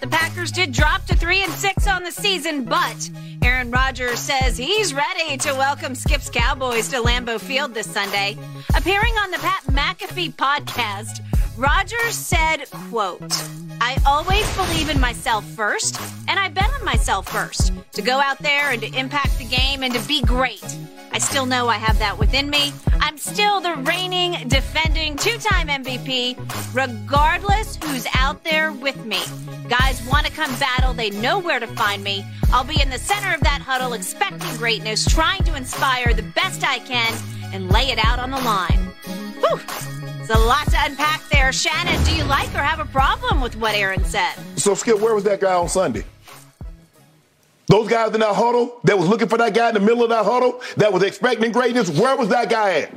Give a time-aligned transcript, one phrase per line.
[0.00, 3.10] The Packers did drop to three and six on the season, but
[3.42, 8.36] Aaron Rodgers says he's ready to welcome Skip's Cowboys to Lambeau Field this Sunday.
[8.74, 11.20] Appearing on the Pat McAfee podcast,
[11.56, 13.22] Rodgers said, quote,
[13.80, 18.38] I always believe in myself first, and I bet on myself first to go out
[18.38, 20.64] there and to impact the game and to be great.
[21.12, 22.72] I still know I have that within me.
[23.00, 26.36] I'm still the reigning, defending, two time MVP,
[26.74, 29.20] regardless who's out there with me.
[29.68, 32.22] Guys want to come battle, they know where to find me.
[32.52, 36.62] I'll be in the center of that huddle, expecting greatness, trying to inspire the best
[36.62, 37.14] I can,
[37.54, 38.90] and lay it out on the line.
[39.40, 39.95] Whew.
[40.28, 41.52] It's a lot to unpack there.
[41.52, 44.34] Shannon, do you like or have a problem with what Aaron said?
[44.56, 46.04] So, Skip, where was that guy on Sunday?
[47.68, 50.08] Those guys in that huddle that was looking for that guy in the middle of
[50.08, 52.94] that huddle that was expecting greatness, where was that guy at?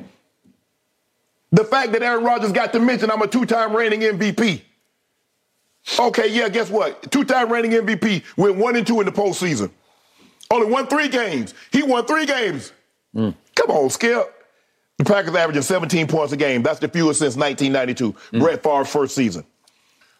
[1.52, 4.64] The fact that Aaron Rodgers got to mention I'm a two-time reigning MVP.
[6.00, 7.12] Okay, yeah, guess what?
[7.12, 9.70] Two-time reigning MVP went one and two in the postseason.
[10.50, 11.54] Only won three games.
[11.72, 12.74] He won three games.
[13.16, 13.36] Mm.
[13.54, 14.39] Come on, Skip.
[15.00, 16.62] The Packers averaging 17 points a game.
[16.62, 18.40] That's the fewest since 1992, mm.
[18.40, 19.46] Brett Favre's first season.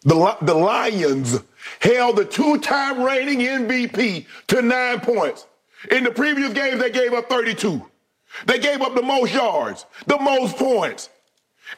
[0.04, 1.38] The, the Lions
[1.80, 5.46] held the two-time reigning MVP to nine points.
[5.90, 7.86] In the previous games, they gave up 32.
[8.46, 11.10] They gave up the most yards, the most points,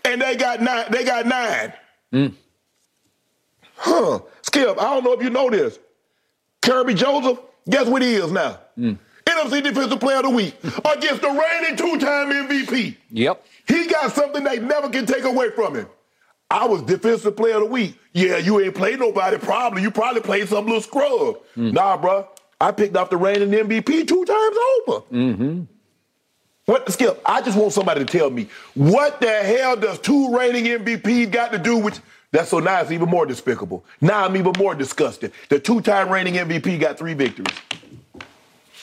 [0.05, 0.87] and they got nine.
[0.91, 1.73] They got nine.
[2.13, 2.35] Mm.
[3.75, 4.21] Huh?
[4.43, 5.79] Skip, I don't know if you know this.
[6.61, 8.61] Kerby Joseph, guess what he is now?
[8.79, 8.99] Mm.
[9.43, 12.97] NFC Defensive Player of the Week against the reigning two-time MVP.
[13.11, 13.47] Yep.
[13.69, 15.87] He got something they never can take away from him.
[16.51, 17.99] I was Defensive Player of the Week.
[18.13, 19.39] Yeah, you ain't played nobody.
[19.39, 21.39] Probably you probably played some little scrub.
[21.57, 21.73] Mm.
[21.73, 22.29] Nah, bro.
[22.61, 24.57] I picked off the reigning MVP two times
[24.89, 25.01] over.
[25.11, 25.63] Mm-hmm.
[26.67, 27.21] What Skip?
[27.27, 31.51] I just want somebody to tell me what the hell does two reigning MVPs got
[31.53, 32.01] to do with?
[32.31, 33.85] That's so now it's even more despicable.
[34.01, 35.33] Now I'm even more disgusted.
[35.49, 37.59] The two-time reigning MVP got three victories.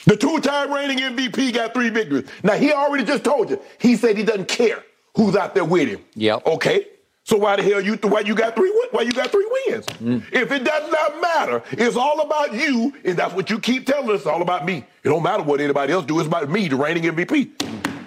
[0.06, 2.28] The two-time reigning MVP got three victories.
[2.42, 3.60] Now he already just told you.
[3.78, 4.82] He said he doesn't care
[5.16, 6.00] who's out there with him.
[6.14, 6.46] Yep.
[6.46, 6.86] Okay.
[7.24, 9.86] So why the hell you why you got three why you got three wins?
[9.86, 10.22] Mm.
[10.32, 14.10] If it does not matter, it's all about you, and that's what you keep telling
[14.10, 14.20] us.
[14.20, 14.78] It's all about me.
[15.04, 16.18] It don't matter what anybody else do.
[16.18, 17.50] It's about me, the reigning MVP.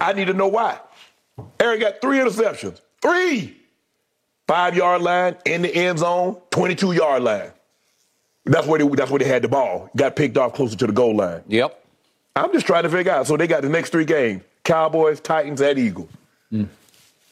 [0.02, 0.80] I need to know why.
[1.60, 2.82] Aaron got three interceptions.
[3.02, 3.58] Three.
[4.48, 7.52] Five yard line in the end zone, 22 yard line.
[8.46, 9.90] That's where they, that's where they had the ball.
[9.96, 11.44] Got picked off closer to the goal line.
[11.48, 11.83] Yep.
[12.36, 13.28] I'm just trying to figure out.
[13.28, 16.10] So they got the next three games: Cowboys, Titans, and Eagles.
[16.52, 16.68] Mm.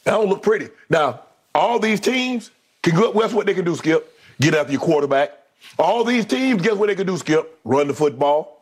[0.04, 0.70] That don't look pretty.
[0.90, 1.22] Now,
[1.54, 2.52] all these teams
[2.82, 3.10] can go.
[3.10, 3.16] up.
[3.16, 4.18] Guess what they can do, Skip?
[4.40, 5.38] Get after your quarterback.
[5.78, 7.60] All these teams, guess what they can do, Skip?
[7.64, 8.60] Run the football.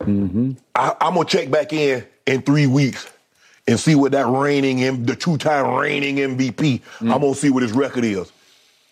[0.00, 0.52] Mm-hmm.
[0.74, 3.10] I, am gonna check back in in three weeks
[3.68, 6.54] and see what that reigning, the two-time reigning MVP.
[6.54, 7.12] Mm-hmm.
[7.12, 8.32] I'm gonna see what his record is.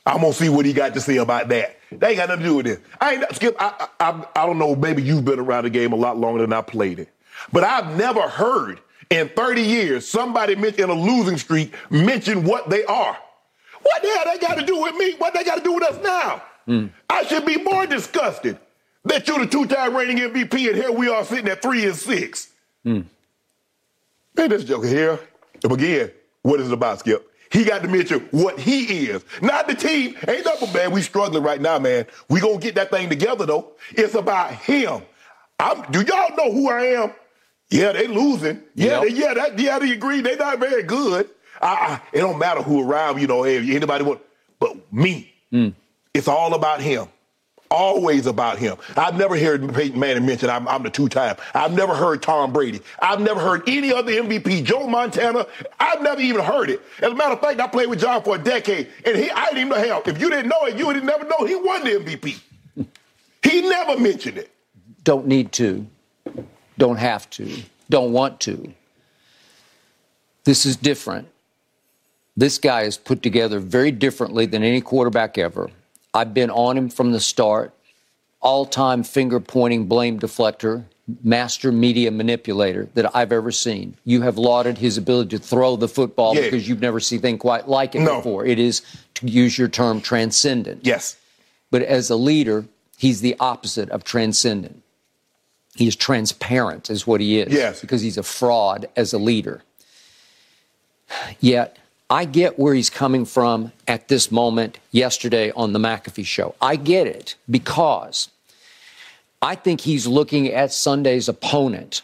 [0.06, 1.76] I'm gonna see what he got to say about that.
[1.90, 2.78] They ain't got nothing to do with this.
[3.00, 3.56] I ain't Skip.
[3.58, 4.76] I, I, I don't know.
[4.76, 7.08] Maybe you've been around the game a lot longer than I played it,
[7.52, 8.80] but I've never heard
[9.10, 13.16] in 30 years somebody in a losing streak mention what they are.
[13.82, 15.14] What the hell they got to do with me?
[15.18, 16.42] What they got to do with us now?
[16.68, 16.90] Mm.
[17.08, 18.58] I should be more disgusted
[19.04, 22.50] that you're the two-time reigning MVP and here we are sitting at three and six.
[22.84, 23.04] Mm.
[24.36, 25.18] Man, this joker here.
[25.64, 26.10] Again,
[26.42, 27.29] what is it about, Skip?
[27.50, 30.16] He got to mention what he is, not the team.
[30.28, 30.92] Ain't nothing man.
[30.92, 32.06] We struggling right now, man.
[32.28, 33.72] We gonna get that thing together though.
[33.90, 35.02] It's about him.
[35.58, 37.12] I'm, do y'all know who I am?
[37.68, 38.62] Yeah, they losing.
[38.74, 39.02] Yeah, yep.
[39.02, 40.20] they, yeah, that, yeah, they agree.
[40.20, 41.28] They not very good.
[41.60, 44.20] I, it don't matter who around, you know, anybody want,
[44.58, 45.32] but me.
[45.52, 45.74] Mm.
[46.14, 47.08] It's all about him.
[47.70, 48.76] Always about him.
[48.96, 51.36] I've never heard Peyton Manning mention I'm, I'm the two-time.
[51.54, 52.80] I've never heard Tom Brady.
[53.00, 54.64] I've never heard any other MVP.
[54.64, 55.46] Joe Montana.
[55.78, 56.82] I've never even heard it.
[57.00, 59.46] As a matter of fact, I played with John for a decade, and he I
[59.46, 60.02] didn't even know hell.
[60.04, 62.40] If you didn't know it, you would never know he won the MVP.
[63.42, 64.50] He never mentioned it.
[65.04, 65.86] Don't need to.
[66.78, 67.62] Don't have to.
[67.88, 68.72] Don't want to.
[70.44, 71.28] This is different.
[72.36, 75.70] This guy is put together very differently than any quarterback ever.
[76.12, 77.72] I've been on him from the start.
[78.40, 80.84] All time finger pointing blame deflector,
[81.22, 83.96] master media manipulator that I've ever seen.
[84.04, 86.42] You have lauded his ability to throw the football yeah.
[86.42, 88.16] because you've never seen anything quite like it no.
[88.16, 88.46] before.
[88.46, 88.82] It is,
[89.14, 90.86] to use your term, transcendent.
[90.86, 91.16] Yes.
[91.70, 92.64] But as a leader,
[92.96, 94.82] he's the opposite of transcendent.
[95.74, 97.52] He is transparent, is what he is.
[97.52, 97.80] Yes.
[97.80, 99.62] Because he's a fraud as a leader.
[101.40, 101.78] Yet,
[102.10, 106.56] I get where he's coming from at this moment yesterday on the McAfee show.
[106.60, 108.28] I get it because
[109.40, 112.02] I think he's looking at Sunday's opponent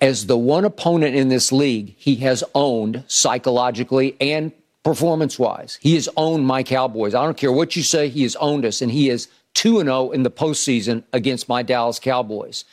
[0.00, 4.50] as the one opponent in this league he has owned psychologically and
[4.82, 5.78] performance wise.
[5.80, 7.14] He has owned my Cowboys.
[7.14, 10.10] I don't care what you say, he has owned us, and he is 2 0
[10.10, 12.64] in the postseason against my Dallas Cowboys.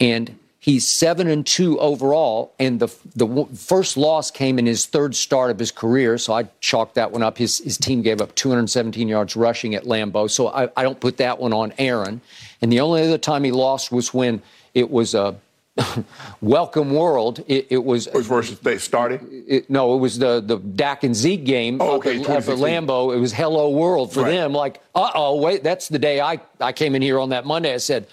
[0.00, 5.14] And He's seven and two overall, and the the first loss came in his third
[5.14, 6.16] start of his career.
[6.16, 7.36] So I chalked that one up.
[7.36, 11.18] His his team gave up 217 yards rushing at Lambeau, so I, I don't put
[11.18, 12.22] that one on Aaron.
[12.62, 14.40] And the only other time he lost was when
[14.72, 15.36] it was a
[16.40, 17.44] welcome world.
[17.46, 19.20] It, it was versus they started.
[19.30, 21.76] It, no, it was the the Dak and Zeke game.
[21.78, 23.14] Oh, okay, at, at Lambeau.
[23.14, 24.30] It was hello world for right.
[24.30, 24.54] them.
[24.54, 27.74] Like, uh oh, wait, that's the day I I came in here on that Monday.
[27.74, 28.06] I said.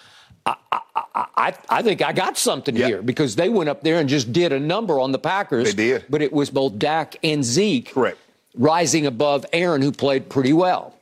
[0.44, 0.80] I, I,
[1.14, 2.88] I, think I got something yep.
[2.88, 5.76] here because they went up there and just did a number on the Packers.
[5.76, 6.06] They did.
[6.10, 8.18] But it was both Dak and Zeke Correct.
[8.56, 10.96] rising above Aaron, who played pretty well.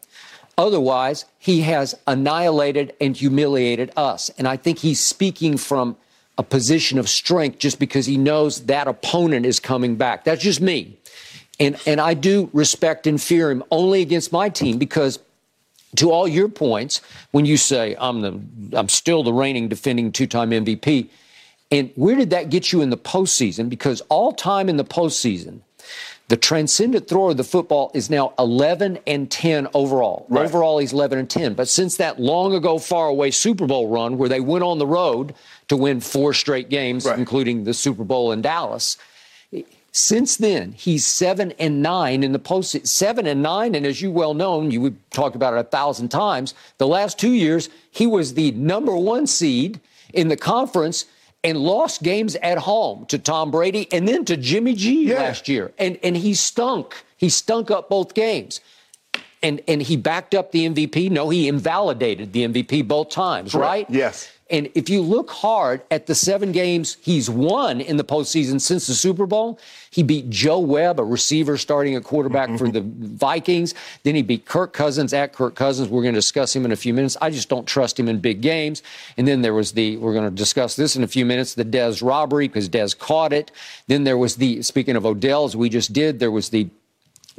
[0.58, 4.30] Otherwise, he has annihilated and humiliated us.
[4.38, 5.96] And I think he's speaking from
[6.38, 10.24] a position of strength just because he knows that opponent is coming back.
[10.24, 10.98] That's just me.
[11.60, 15.20] And, and I do respect and fear him only against my team because
[15.96, 17.02] to all your points,
[17.32, 21.10] when you say I'm the I'm still the reigning defending two-time MVP,
[21.72, 23.70] and where did that get you in the postseason?
[23.70, 25.62] Because all time in the postseason,
[26.30, 30.28] the transcendent thrower of the football is now 11 and 10 overall.
[30.30, 30.46] Right.
[30.46, 31.56] Overall, he's 11 and 10.
[31.56, 34.86] But since that long ago, far away Super Bowl run where they went on the
[34.86, 35.34] road
[35.70, 37.18] to win four straight games, right.
[37.18, 38.98] including the Super Bowl in Dallas,
[39.92, 42.86] since then, he's seven and nine in the post.
[42.88, 46.10] Seven and nine, and as you well know, you would talk about it a thousand
[46.10, 46.54] times.
[46.78, 49.80] The last two years, he was the number one seed
[50.14, 51.06] in the conference
[51.44, 55.16] and lost games at home to Tom Brady and then to Jimmy G yeah.
[55.16, 55.72] last year.
[55.78, 57.04] And and he stunk.
[57.18, 58.62] He stunk up both games.
[59.42, 61.10] And and he backed up the MVP.
[61.10, 63.90] No, he invalidated the MVP both times, right?
[63.90, 64.30] Yes.
[64.50, 68.88] And if you look hard at the seven games he's won in the postseason since
[68.88, 69.60] the Super Bowl,
[69.92, 73.00] he beat Joe Webb, a receiver starting a quarterback for mm-hmm.
[73.02, 73.76] the Vikings.
[74.04, 75.90] Then he beat Kirk Cousins at Kirk Cousins.
[75.90, 77.16] We're going to discuss him in a few minutes.
[77.22, 78.82] I just don't trust him in big games.
[79.18, 81.66] And then there was the, we're going to discuss this in a few minutes, the
[81.66, 83.52] Dez robbery because Dez caught it.
[83.88, 86.70] Then there was the, speaking of Odell, as we just did, there was the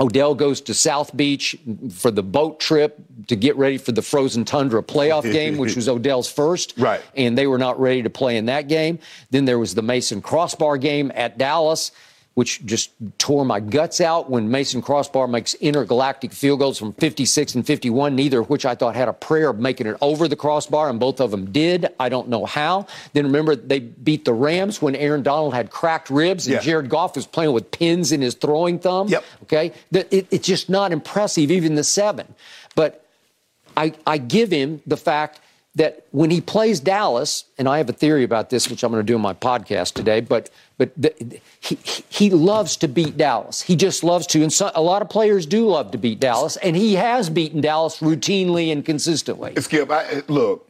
[0.00, 1.56] Odell goes to South Beach
[1.93, 5.88] for the boat trip to get ready for the frozen tundra playoff game, which was
[5.91, 6.75] Odell's first.
[6.79, 7.02] Right.
[7.14, 8.99] And they were not ready to play in that game.
[9.31, 11.93] Then there was the Mason Crosby game at Dallas
[12.35, 17.56] which just tore my guts out when Mason Crosby makes intergalactic field goals from 56
[17.56, 20.37] and 51, neither of which I thought had a prayer of making it over the
[20.37, 21.89] crossbar, and both of them did.
[21.99, 22.87] I don't know how.
[23.13, 26.60] Then remember, they beat the Rams when Aaron Donald had cracked ribs and yeah.
[26.60, 29.08] Jared Goff was playing with pins in his throwing thumb.
[29.08, 29.25] Yep.
[29.43, 29.72] Okay?
[29.93, 32.34] It, it's just not impressive, even the seven.
[32.77, 33.05] But
[33.77, 35.41] I, I give him the fact
[35.77, 39.05] that when he plays Dallas, and I have a theory about this, which I'm going
[39.05, 43.62] to do in my podcast today, but but the, he he loves to beat Dallas.
[43.62, 46.56] He just loves to, and so, a lot of players do love to beat Dallas,
[46.56, 49.55] and he has beaten Dallas routinely and consistently.
[49.60, 50.67] Skip, I, look,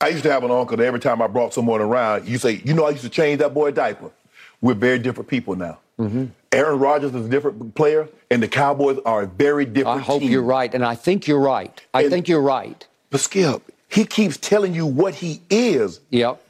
[0.00, 2.62] I used to have an uncle that every time I brought someone around, you say,
[2.64, 4.10] you know, I used to change that boy diaper.
[4.60, 5.78] We're very different people now.
[5.98, 6.26] Mm-hmm.
[6.50, 10.00] Aaron Rodgers is a different player, and the Cowboys are a very different.
[10.00, 10.30] I hope team.
[10.30, 11.80] you're right, and I think you're right.
[11.94, 12.86] I and, think you're right.
[13.10, 16.00] But Skip, he keeps telling you what he is.
[16.10, 16.42] Yep.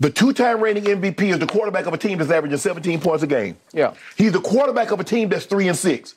[0.00, 3.26] The two-time reigning MVP is the quarterback of a team that's averaging 17 points a
[3.26, 3.56] game.
[3.72, 3.94] Yeah.
[4.16, 6.14] He's the quarterback of a team that's three and six.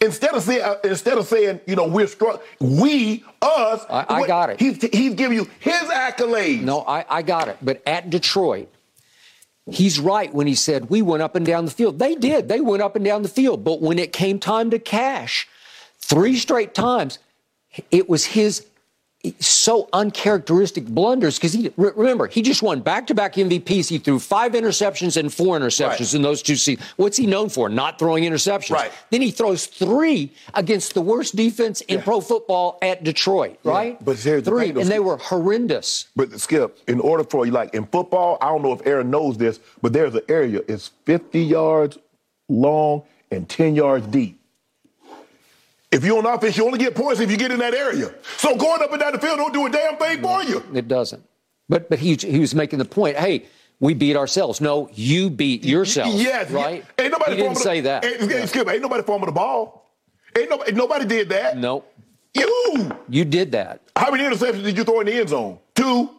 [0.00, 3.84] Instead of saying, uh, instead of saying, you know, we're strong, we, us.
[3.88, 4.60] I, I what, got it.
[4.60, 6.62] He's, he's giving you his accolades.
[6.62, 7.56] No, I, I got it.
[7.62, 8.68] But at Detroit,
[9.70, 11.98] he's right when he said we went up and down the field.
[11.98, 12.48] They did.
[12.48, 13.64] They went up and down the field.
[13.64, 15.48] But when it came time to cash,
[15.98, 17.18] three straight times,
[17.90, 18.66] it was his
[19.40, 23.88] so uncharacteristic blunders because he remember he just won back-to-back MVPs.
[23.88, 26.14] He threw five interceptions and four interceptions right.
[26.14, 26.86] in those two seasons.
[26.96, 27.68] What's he known for?
[27.68, 28.70] Not throwing interceptions.
[28.70, 28.92] Right.
[29.10, 32.04] Then he throws three against the worst defense in yeah.
[32.04, 33.58] pro football at Detroit.
[33.64, 33.94] Right.
[33.94, 34.04] Yeah.
[34.04, 36.08] But here's three, the and they were horrendous.
[36.14, 39.36] But Skip, in order for you, like in football, I don't know if Aaron knows
[39.38, 41.98] this, but there's an area it's 50 yards
[42.48, 44.40] long and 10 yards deep.
[45.90, 48.12] If you're on offense, you only get points if you get in that area.
[48.36, 50.62] So going up and down the field don't do a damn thing for you.
[50.74, 51.24] It doesn't.
[51.68, 53.16] But but he he was making the point.
[53.16, 53.46] Hey,
[53.80, 54.60] we beat ourselves.
[54.60, 56.14] No, you beat yourself.
[56.14, 56.84] Yes, right.
[56.98, 58.04] Ain't nobody he didn't say that.
[58.04, 58.46] Ain't, yeah.
[58.46, 59.90] Skip, ain't nobody forming the ball.
[60.36, 61.56] Ain't nobody, nobody did that.
[61.56, 61.92] Nope.
[62.34, 62.92] You.
[63.08, 63.82] You did that.
[63.96, 65.58] How many interceptions did you throw in the end zone?
[65.74, 66.10] Two.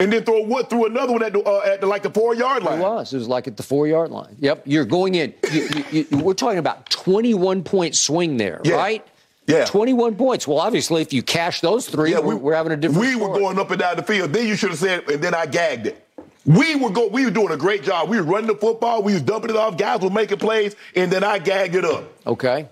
[0.00, 2.34] And then throw what through another one at the, uh, at the, like the four
[2.34, 2.80] yard line.
[2.80, 3.14] It was.
[3.14, 4.36] It was like at the four yard line.
[4.38, 4.62] Yep.
[4.66, 5.34] You're going in.
[5.52, 8.74] You, you, you, we're talking about 21 point swing there, yeah.
[8.74, 9.06] right?
[9.46, 9.66] Yeah.
[9.66, 10.48] 21 points.
[10.48, 13.30] Well, obviously, if you cash those three, yeah, we, are having a different We story.
[13.30, 14.32] were going up and down the field.
[14.32, 16.00] Then you should have said, and then I gagged it.
[16.46, 17.08] We were go.
[17.08, 18.08] We were doing a great job.
[18.08, 19.02] We were running the football.
[19.02, 19.78] We was dumping it off.
[19.78, 22.04] Guys were making plays, and then I gagged it up.
[22.26, 22.68] Okay.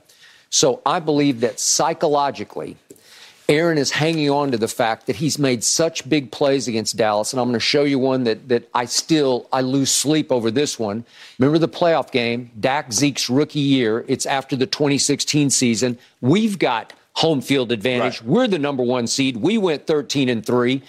[0.50, 2.76] So I believe that psychologically,
[3.52, 7.32] Aaron is hanging on to the fact that he's made such big plays against Dallas,
[7.32, 10.50] and I'm going to show you one that that I still I lose sleep over
[10.50, 11.04] this one.
[11.38, 14.04] Remember the playoff game, Dak Zeke's rookie year.
[14.08, 15.98] It's after the 2016 season.
[16.22, 18.20] We've got home field advantage.
[18.22, 18.28] Right.
[18.28, 19.36] We're the number one seed.
[19.36, 20.82] We went 13 and three.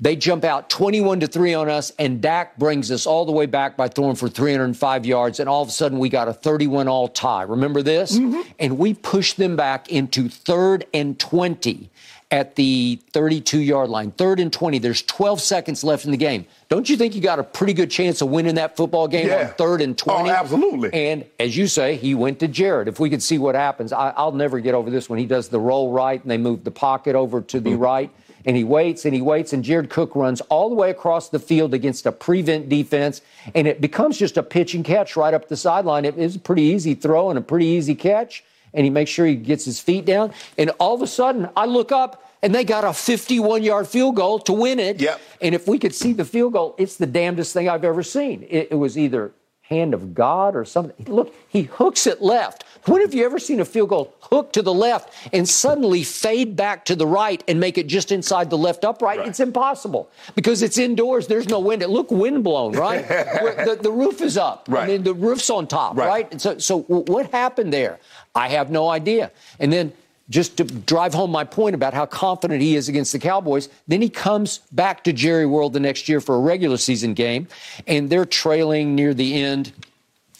[0.00, 3.46] They jump out 21 to 3 on us, and Dak brings us all the way
[3.46, 6.88] back by throwing for 305 yards, and all of a sudden we got a 31
[6.88, 7.42] all tie.
[7.42, 8.18] Remember this?
[8.18, 8.40] Mm-hmm.
[8.58, 11.90] And we pushed them back into third and 20
[12.34, 14.10] at the 32 yard line.
[14.10, 14.80] Third and 20.
[14.80, 16.46] There's 12 seconds left in the game.
[16.68, 19.46] Don't you think you got a pretty good chance of winning that football game yeah.
[19.46, 20.28] on third and 20?
[20.28, 20.92] Oh, absolutely.
[20.92, 22.88] And as you say, he went to Jared.
[22.88, 25.48] If we could see what happens, I, will never get over this when he does
[25.48, 27.78] the roll right and they move the pocket over to the mm-hmm.
[27.80, 28.10] right
[28.44, 31.38] and he waits and he waits, and Jared Cook runs all the way across the
[31.38, 33.22] field against a prevent defense,
[33.54, 36.04] and it becomes just a pitch and catch right up the sideline.
[36.04, 39.26] It is a pretty easy throw and a pretty easy catch, and he makes sure
[39.26, 40.32] he gets his feet down.
[40.58, 44.16] And all of a sudden, I look up, and they got a 51 yard field
[44.16, 45.00] goal to win it.
[45.00, 45.20] Yep.
[45.40, 48.46] And if we could see the field goal, it's the damnedest thing I've ever seen.
[48.50, 49.32] It, it was either
[49.68, 51.06] hand of God or something.
[51.06, 52.64] Look, he hooks it left.
[52.84, 56.54] When have you ever seen a field goal hook to the left and suddenly fade
[56.54, 59.20] back to the right and make it just inside the left upright?
[59.20, 59.28] Right.
[59.28, 61.28] It's impossible because it's indoors.
[61.28, 61.82] There's no wind.
[61.82, 63.08] It look wind blown, right?
[63.08, 64.66] the, the, roof is up.
[64.68, 64.84] Right.
[64.84, 66.08] I mean, the roof's on top, right?
[66.08, 66.30] right?
[66.30, 68.00] And so, so what happened there?
[68.34, 69.32] I have no idea.
[69.58, 69.94] And then
[70.30, 73.68] just to drive home my point about how confident he is against the Cowboys.
[73.86, 77.46] Then he comes back to Jerry World the next year for a regular season game,
[77.86, 79.72] and they're trailing near the end.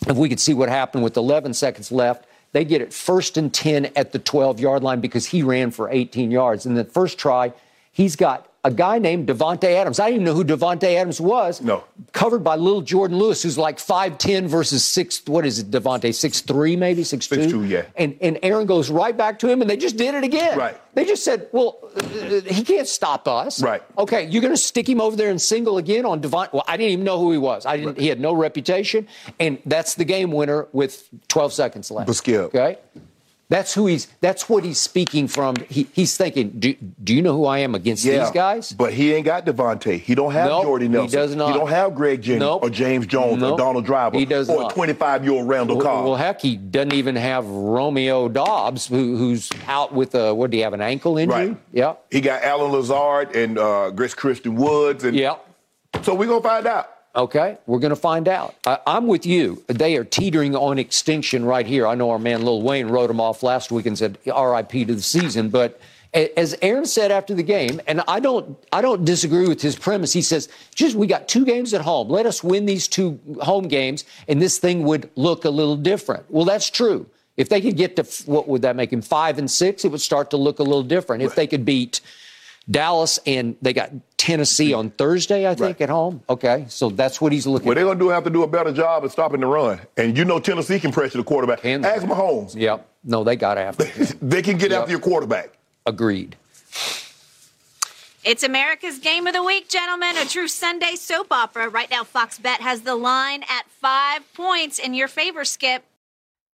[0.06, 3.52] If we could see what happened with 11 seconds left, they get it first and
[3.52, 6.66] 10 at the 12 yard line because he ran for 18 yards.
[6.66, 7.52] In the first try,
[7.90, 10.00] he's got a guy named Davante Adams.
[10.00, 11.60] I didn't even know who Davante Adams was.
[11.60, 11.84] No.
[12.12, 16.08] Covered by little Jordan Lewis, who's like 5'10 versus 6, what is it, Davante?
[16.08, 17.02] 6'3 maybe?
[17.02, 17.46] 6'2?
[17.46, 17.84] 6'2, yeah.
[17.94, 20.58] And, and Aaron goes right back to him, and they just did it again.
[20.58, 20.80] Right.
[20.94, 23.62] They just said, well, uh, he can't stop us.
[23.62, 23.82] Right.
[23.98, 26.52] Okay, you're going to stick him over there and single again on Davante.
[26.54, 27.66] Well, I didn't even know who he was.
[27.66, 27.88] I didn't.
[27.94, 28.00] Right.
[28.00, 32.06] He had no reputation, and that's the game winner with 12 seconds left.
[32.06, 32.40] But Skip.
[32.54, 32.78] Okay.
[33.48, 34.06] That's who he's.
[34.20, 35.56] That's what he's speaking from.
[35.68, 36.50] He, he's thinking.
[36.58, 38.72] Do, do you know who I am against yeah, these guys?
[38.72, 40.00] But he ain't got Davante.
[40.00, 41.10] He don't have nope, Jordy Nelson.
[41.10, 41.52] He does not.
[41.52, 42.62] He don't have Greg Jennings nope.
[42.62, 43.52] or James Jones nope.
[43.52, 44.18] or Donald Driver.
[44.18, 44.74] He does or not.
[44.74, 46.04] 25 year old Randall well, Cobb.
[46.04, 50.34] Well, heck, he doesn't even have Romeo Doubs, who, who's out with a.
[50.34, 50.72] What do you have?
[50.72, 51.48] An ankle injury?
[51.48, 51.58] Right.
[51.72, 51.94] Yeah.
[52.10, 55.16] He got Allen Lazard and uh, Chris Christian Woods and.
[55.16, 55.36] Yeah.
[56.02, 56.93] So we're gonna find out.
[57.16, 58.56] Okay, we're going to find out.
[58.66, 59.62] I, am with you.
[59.68, 61.86] They are teetering on extinction right here.
[61.86, 64.94] I know our man Lil Wayne wrote them off last week and said RIP to
[64.96, 65.80] the season, but
[66.12, 70.12] as Aaron said after the game, and I don't, I don't disagree with his premise.
[70.12, 72.08] He says, "Just we got two games at home.
[72.08, 76.24] Let us win these two home games, and this thing would look a little different."
[76.30, 77.06] Well, that's true.
[77.36, 80.00] If they could get to what would that make him five and six, it would
[80.00, 81.24] start to look a little different.
[81.24, 82.00] If they could beat
[82.70, 85.80] Dallas and they got Tennessee on Thursday, I think, right.
[85.82, 86.22] at home.
[86.28, 87.66] Okay, so that's what he's looking.
[87.66, 90.16] Well, they're gonna do have to do a better job of stopping the run, and
[90.16, 91.60] you know Tennessee can pressure the quarterback.
[91.60, 92.54] Can Ask Mahomes.
[92.56, 92.88] Yep.
[93.04, 93.84] No, they got after.
[94.22, 94.80] they can get yep.
[94.80, 95.50] after your quarterback.
[95.84, 96.36] Agreed.
[98.24, 100.16] It's America's Game of the Week, gentlemen.
[100.16, 101.68] A true Sunday soap opera.
[101.68, 105.84] Right now, Fox Bet has the line at five points in your favor, Skip.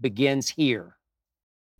[0.00, 0.96] begins here.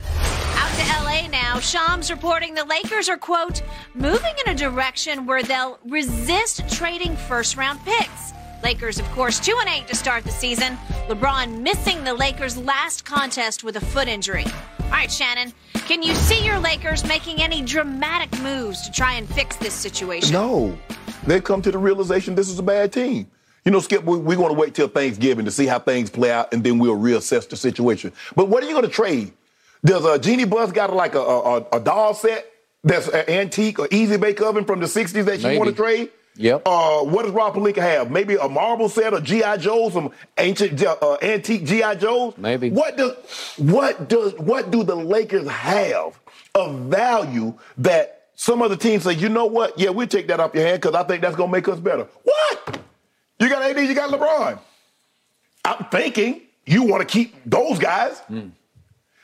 [0.03, 1.59] Out to LA now.
[1.59, 3.63] Shams reporting the Lakers are, quote,
[3.95, 8.33] moving in a direction where they'll resist trading first round picks.
[8.63, 10.77] Lakers, of course, 2 and 8 to start the season.
[11.09, 14.45] LeBron missing the Lakers' last contest with a foot injury.
[14.85, 19.29] All right, Shannon, can you see your Lakers making any dramatic moves to try and
[19.29, 20.33] fix this situation?
[20.33, 20.79] No.
[21.27, 23.31] They've come to the realization this is a bad team.
[23.65, 26.31] You know, Skip, we, we're going to wait till Thanksgiving to see how things play
[26.31, 28.13] out, and then we'll reassess the situation.
[28.35, 29.33] But what are you going to trade?
[29.85, 32.51] Does a Jeanie Buss got like a, a, a doll set
[32.85, 36.11] that's an antique or easy bake oven from the 60s that you want to trade?
[36.37, 36.63] Yep.
[36.65, 38.11] Uh, what does Rob Pelinka have?
[38.11, 42.35] Maybe a marble set of GI Joes, some ancient uh, antique GI Joes.
[42.39, 42.71] Maybe.
[42.71, 43.15] What does
[43.59, 46.19] what does what do the Lakers have
[46.55, 49.13] of value that some other teams say?
[49.13, 49.79] You know what?
[49.79, 52.07] Yeah, we'll take that off your hand because I think that's gonna make us better.
[52.23, 52.60] What?
[53.61, 54.59] You got AD, you got LeBron.
[55.65, 58.23] I'm thinking you want to keep those guys.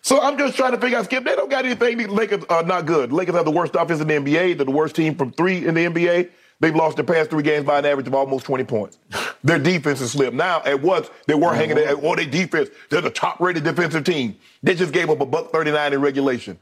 [0.03, 1.97] So I'm just trying to figure out, Skip, they don't got anything.
[1.99, 3.13] The Lakers are not good.
[3.13, 4.57] Lakers have the worst offense in the NBA.
[4.57, 6.31] They're the worst team from three in the NBA.
[6.61, 8.99] They've lost their past three games by an average of almost 20 points.
[9.45, 10.35] Their defense is slipped.
[10.35, 14.37] Now, at once, they were hanging at, oh, their defense, they're the top-rated defensive team.
[14.63, 16.59] They just gave up a buck 39 in regulation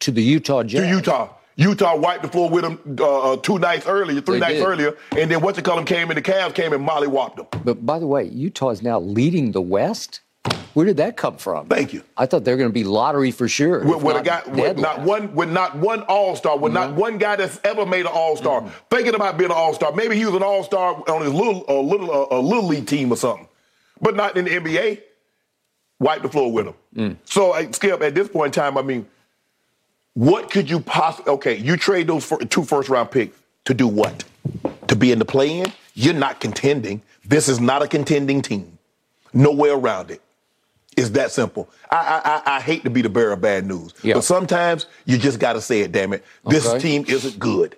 [0.00, 0.80] To the Utah Jazz.
[0.82, 1.28] to Utah.
[1.56, 4.64] Utah wiped the floor with them uh, uh, two nights earlier, three They nights did.
[4.66, 7.46] earlier, and then what you call them came in, the Cavs came and mollywopped them.
[7.64, 10.20] But by the way, Utah is now leading the West.
[10.74, 11.68] Where did that come from?
[11.68, 12.02] Thank you.
[12.16, 13.84] I thought they were going to be lottery for sure.
[13.84, 16.94] with, with a not guy with not one with not one All Star, with not
[16.94, 18.68] one guy that's ever made an All Star.
[18.90, 21.64] Thinking about being an All Star, maybe he was an All Star on his little
[21.68, 23.46] a little uh, a little league team or something,
[24.00, 25.00] but not in the NBA.
[26.00, 27.18] Wipe the floor with him.
[27.24, 29.06] So uh, Skip, at this point in time, I mean,
[30.14, 31.32] what could you possibly?
[31.34, 34.24] Okay, you trade those fir- two first round picks to do what?
[34.88, 35.72] To be in the play in?
[35.94, 37.02] You're not contending.
[37.24, 38.78] This is not a contending team.
[39.32, 40.20] No way around it.
[40.96, 41.68] It's that simple.
[41.90, 44.14] I I, I, hate to be the bearer of bad news, Yeah.
[44.14, 45.90] but sometimes you just got to say it.
[45.90, 46.78] Damn it, this Okay.
[46.78, 47.76] team isn't good.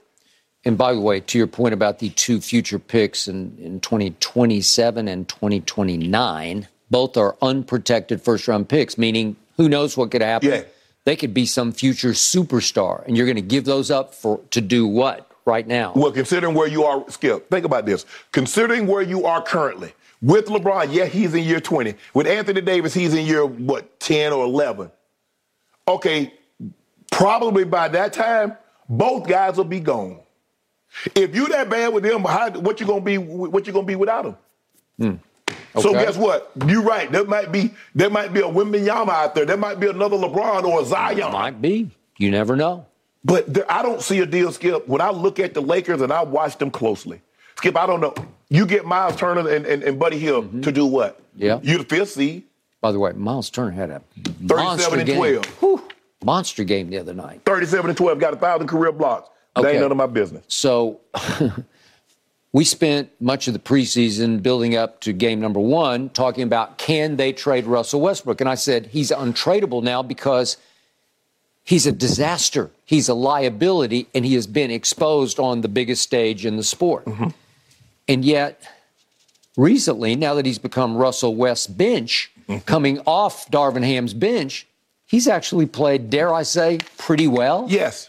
[0.66, 5.08] And by the way, to your point about the two future picks in, in 2027
[5.08, 10.50] and 2029, both are unprotected first round picks, meaning who knows what could happen.
[10.50, 10.62] Yeah.
[11.06, 14.60] They could be some future superstar, and you're going to give those up for to
[14.60, 15.92] do what right now?
[15.94, 18.04] Well, considering where you are, Skip, think about this.
[18.32, 21.94] Considering where you are currently with LeBron, yeah, he's in year 20.
[22.12, 24.90] With Anthony Davis, he's in year what 10 or 11.
[25.86, 26.34] Okay,
[27.12, 28.56] probably by that time,
[28.88, 30.18] both guys will be gone.
[31.14, 33.16] If you're that bad with them, how, what you gonna be?
[33.16, 34.36] What you gonna be without them?
[35.00, 35.16] So hmm.
[35.84, 36.04] Okay.
[36.04, 36.50] guess what?
[36.66, 37.10] You're right.
[37.10, 39.44] There might be there might be a Wembanyama out there.
[39.44, 41.32] There might be another LeBron or a Zion.
[41.32, 41.90] Might be.
[42.18, 42.86] You never know.
[43.24, 44.86] But there, I don't see a deal, Skip.
[44.86, 47.20] When I look at the Lakers and I watch them closely,
[47.56, 48.14] Skip, I don't know.
[48.48, 50.60] You get Miles Turner and, and, and Buddy Hield mm-hmm.
[50.62, 51.20] to do what?
[51.36, 51.58] Yeah.
[51.62, 52.44] You the fifth seed,
[52.80, 54.00] By the way, Miles Turner had a
[54.46, 55.16] 37 monster and game.
[55.16, 55.46] 12.
[55.58, 55.82] Whew.
[56.24, 57.42] monster game the other night.
[57.44, 59.28] 37 and 12, got a thousand career blocks.
[59.54, 59.72] That Okay.
[59.72, 60.44] ain't none of my business.
[60.48, 61.00] So
[62.56, 67.16] we spent much of the preseason building up to game number one talking about can
[67.16, 68.40] they trade Russell Westbrook?
[68.40, 70.56] And I said he's untradeable now because
[71.64, 72.70] he's a disaster.
[72.86, 77.04] He's a liability and he has been exposed on the biggest stage in the sport.
[77.04, 77.28] Mm-hmm.
[78.08, 78.66] And yet,
[79.58, 82.60] recently, now that he's become Russell West's bench, mm-hmm.
[82.60, 84.66] coming off Darvin Ham's bench,
[85.04, 87.66] he's actually played, dare I say, pretty well.
[87.68, 88.08] Yes.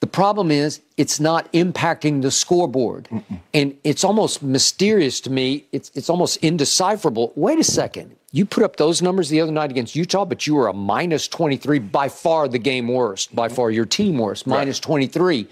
[0.00, 3.08] The problem is it's not impacting the scoreboard.
[3.54, 5.64] And it's almost mysterious to me.
[5.72, 7.32] It's, it's almost indecipherable.
[7.34, 8.14] Wait a second.
[8.30, 11.26] you put up those numbers the other night against Utah, but you were a minus
[11.28, 13.56] 23, by far the game worst, by mm-hmm.
[13.56, 15.48] far your team worst, minus 23.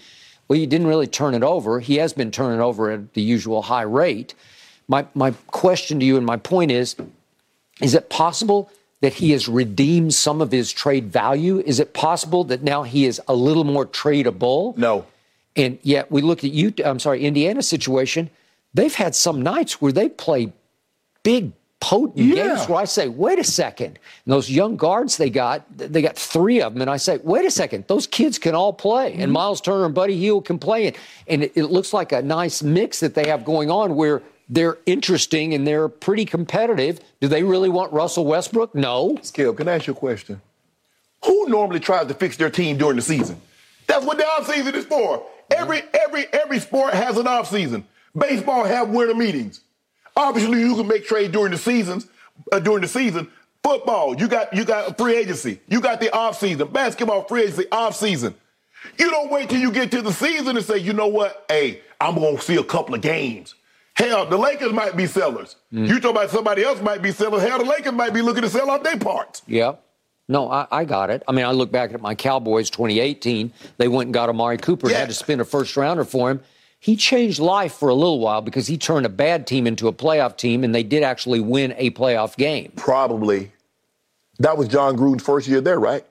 [0.49, 1.81] Well, you didn't really turn it over.
[1.81, 4.35] He has been turning over at the usual high rate.
[4.89, 6.97] My, my question to you and my point is
[7.81, 8.71] is it possible
[9.05, 11.59] that he has redeemed some of his trade value?
[11.67, 14.75] Is it possible that now he is a little more tradable?
[14.79, 15.05] No.
[15.55, 18.31] And yet we look at you, I'm sorry, Indiana situation.
[18.73, 20.55] They've had some nights where they play
[21.23, 22.57] big, potent Yeah.
[22.57, 23.99] games where I say, wait a second.
[24.25, 26.81] And those young guards they got, they got three of them.
[26.81, 29.13] And I say, wait a second, those kids can all play.
[29.13, 29.21] Mm-hmm.
[29.21, 30.87] And Miles Turner and Buddy Hield can play.
[30.87, 30.97] And,
[31.29, 34.79] and it, it looks like a nice mix that they have going on where they're
[34.87, 37.01] interesting and they're pretty competitive.
[37.21, 38.75] Do they really want Russell Westbrook?
[38.75, 39.19] No.
[39.23, 40.41] Skip, can I ask you a question?
[41.25, 43.41] Who normally tries to fix their team during the season?
[43.87, 45.25] That's what the offseason is for.
[45.51, 47.85] Every every every sport has an offseason.
[48.17, 49.61] Baseball have winter meetings.
[50.17, 52.07] Obviously, you can make trade during the seasons.
[52.51, 53.29] Uh, during the season,
[53.63, 55.61] football you got you got free agency.
[55.69, 56.73] You got the offseason.
[56.73, 58.35] Basketball free agency offseason.
[58.99, 61.47] You don't wait till you get to the season and say, you know what?
[61.49, 63.55] Hey, I'm gonna see a couple of games.
[63.97, 65.57] Hell, the Lakers might be sellers.
[65.73, 65.87] Mm.
[65.89, 67.43] You talk about somebody else might be sellers.
[67.43, 69.43] Hell, the Lakers might be looking to sell out their parts.
[69.47, 69.77] Yeah.
[70.29, 71.23] No, I, I got it.
[71.29, 73.53] I mean, I look back at my Cowboys 2018.
[73.77, 75.01] They went and got Amari Cooper and Yeah.
[75.01, 76.41] had to spend a first rounder for him.
[76.81, 79.93] He changed life for a little while because he turned a bad team into a
[79.93, 82.73] playoff team, and they did actually win a playoff game.
[82.77, 83.53] probably
[84.41, 86.05] that was Jon Gruden's first year there, right?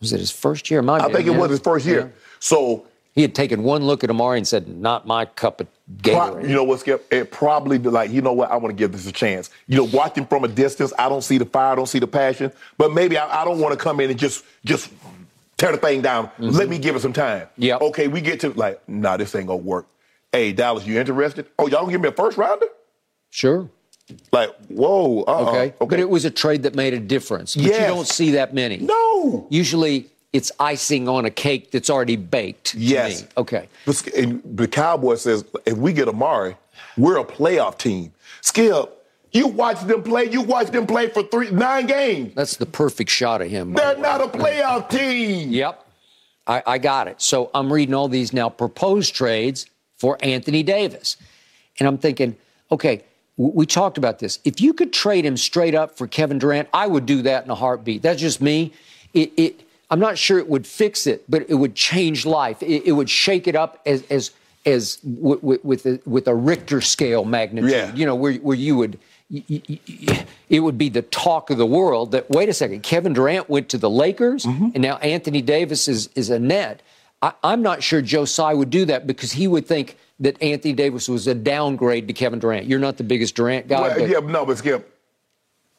[0.00, 0.82] Was it his first year?
[0.82, 1.38] Might I think it yeah.
[1.38, 2.00] was his first year.
[2.00, 2.20] Yeah.
[2.38, 5.66] So, He had taken one look at Amari and said, "Not my cup of
[6.02, 7.06] pro- you know what, Skip?
[7.12, 8.50] It probably be like, you know what?
[8.50, 9.50] I want to give this a chance.
[9.66, 12.06] You know, watching from a distance, I don't see the fire, I don't see the
[12.06, 14.90] passion, but maybe I, I don't want to come in and just just
[15.56, 16.30] tear the thing down.
[16.38, 17.48] Let me give it some time.
[17.58, 17.84] Mm-hmm.
[17.84, 19.86] Okay, we get to like, nah, this ain't gonna work.
[20.32, 21.46] Hey, Dallas, you interested?
[21.58, 22.66] Oh, y'all gonna give me a first rounder?
[23.30, 23.68] sure.
[24.30, 25.48] Like, whoa, uh-uh.
[25.48, 25.58] Okay.
[25.58, 25.74] okay.
[25.80, 27.56] But it was a trade that made a difference.
[27.56, 28.76] But you don't see that many.
[28.76, 29.48] no.
[29.50, 32.74] Usually, it's icing on a cake that's already baked.
[32.74, 33.26] Yes.
[33.38, 33.68] Okay.
[33.86, 36.56] But and the Cowboy says if we get Amari,
[36.98, 38.12] we're a playoff team.
[38.42, 38.92] Skip,
[39.32, 40.24] you watch them play.
[40.30, 42.34] You watch them play for three nine games.
[42.34, 43.72] That's the perfect shot of him.
[43.72, 45.50] They're not a playoff team.
[45.50, 45.84] Yep.
[46.46, 47.22] I, I got it.
[47.22, 51.16] So I'm reading all these now proposed trades for Anthony Davis.
[51.78, 52.36] And I'm thinking,
[52.70, 53.02] okay,
[53.38, 54.38] we talked about this.
[54.44, 57.50] If you could trade him straight up for Kevin Durant, I would do that in
[57.50, 58.02] a heartbeat.
[58.02, 58.72] That's just me.
[59.12, 62.62] It, it I'm not sure it would fix it, but it would change life.
[62.62, 64.30] It, it would shake it up as as
[64.64, 67.70] as w- w- with a, with a Richter scale magnitude.
[67.70, 67.94] Yeah.
[67.94, 68.98] You know, where where you would
[69.30, 72.82] y- y- y- it would be the talk of the world that wait a second,
[72.82, 74.68] Kevin Durant went to the Lakers Mm-hmm.
[74.74, 76.82] and now Anthony Davis is is a net.
[77.22, 80.72] I, I'm not sure Joe Tsai would do that because he would think that Anthony
[80.74, 82.66] Davis was a downgrade to Kevin Durant.
[82.66, 84.95] You're not the biggest Durant guy, Well, yeah, no, but Skip.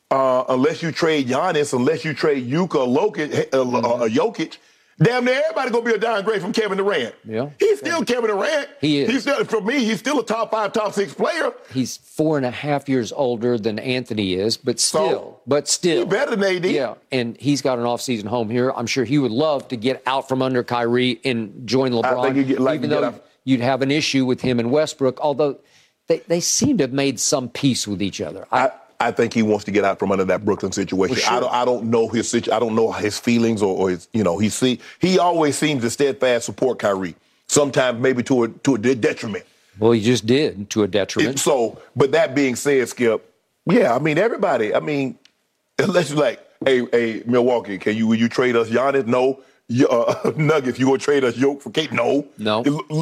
[0.10, 4.58] Uh, unless you trade Giannis, unless you trade Yuka, Lokic, uh, uh, uh, Jokic,
[5.04, 7.14] damn near everybody gonna be a downgrade from Kevin Durant.
[7.26, 7.50] Yeah.
[7.60, 8.70] he's still Kevin Durant.
[8.80, 9.10] He is.
[9.10, 11.52] He's still, for me, he's still a top five, top six player.
[11.74, 16.06] he's four and a half years older than Anthony is, but still, So, but still,
[16.06, 16.66] better than AD.
[16.72, 18.72] Yeah, and he's got an offseason home here.
[18.72, 22.48] I'm sure he would love to get out from under Kyrie and join LeBron.
[22.48, 25.60] get- like even though you'd have an issue with him and Westbrook, although
[26.08, 28.48] they, they seem to have made some peace with each other.
[28.54, 31.16] I, I, I think he wants to get out from under that Brooklyn situation.
[31.16, 31.34] Well, sure.
[31.38, 34.08] I don't I don't know his situ- I don't know his feelings or, or his
[34.14, 37.16] you know he see he always seems to steadfast support Kyrie.
[37.48, 39.46] Sometimes maybe to a to a detriment.
[39.80, 41.40] well, he just did to a detriment.
[41.40, 43.24] So, but that being said, Skip,
[43.66, 44.74] yeah, I mean everybody.
[44.74, 45.18] I mean,
[45.80, 49.06] unless you're like, hey, hey, Milwaukee, can you will you trade us Giannis?
[49.06, 49.42] No.
[49.90, 51.92] Uh, Nuggets, you gonna trade us Yoke for Kate?
[51.92, 52.26] No.
[52.38, 52.62] No.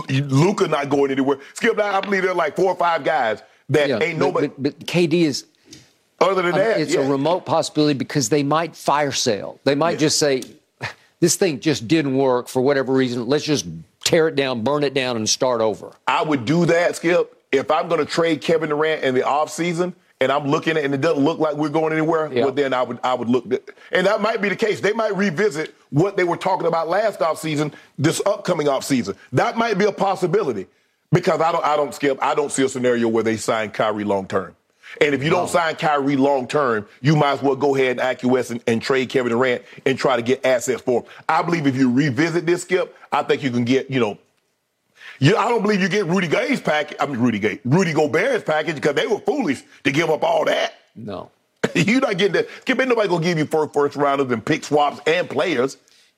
[0.10, 1.38] Luka not going anywhere.
[1.54, 4.48] Skip, I believe there are like four or five guys that Yeah, ain't but- nobody
[4.48, 5.46] But, but KD is
[6.20, 6.80] other than that.
[6.80, 7.02] it's yeah.
[7.02, 9.60] a remote possibility because they might fire sale.
[9.64, 9.98] They might Yeah.
[9.98, 10.44] just say,
[11.20, 13.28] this thing just didn't work for whatever reason.
[13.28, 13.66] Let's just
[14.04, 15.92] tear it down, burn it down, and start over.
[16.08, 19.94] I would do that, Skip, if I'm going to trade Kevin Durant in the offseason
[20.22, 22.44] and I'm looking at it and it doesn't look like we're going anywhere, Yeah.
[22.46, 23.46] well, then I would I would look.
[23.92, 24.80] And that might be the case.
[24.82, 29.16] They might revisit what they were talking about last offseason, this upcoming offseason.
[29.34, 30.68] That might be a possibility
[31.12, 32.18] because I don't I don't skip.
[32.22, 34.56] I don't see a scenario where they sign Kyrie long term.
[35.02, 38.02] And if you don't sign Kyrie long term, you might as well go ahead and
[38.02, 41.10] acquiesce and, and trade Kevin Durant and try to get assets for him.
[41.28, 44.18] I believe if you revisit this, Skip, I think you can get, you know,
[45.20, 46.98] you, I don't believe you get Rudy Gay's package.
[47.00, 50.46] I mean, Rudy Gay, Rudy Gobert's package because they were foolish to give up all
[50.46, 50.74] that.
[50.96, 51.32] No.
[51.76, 52.48] You're not getting that.
[52.62, 55.78] Skip, ain't nobody gonna give you first first rounders and pick swaps and players.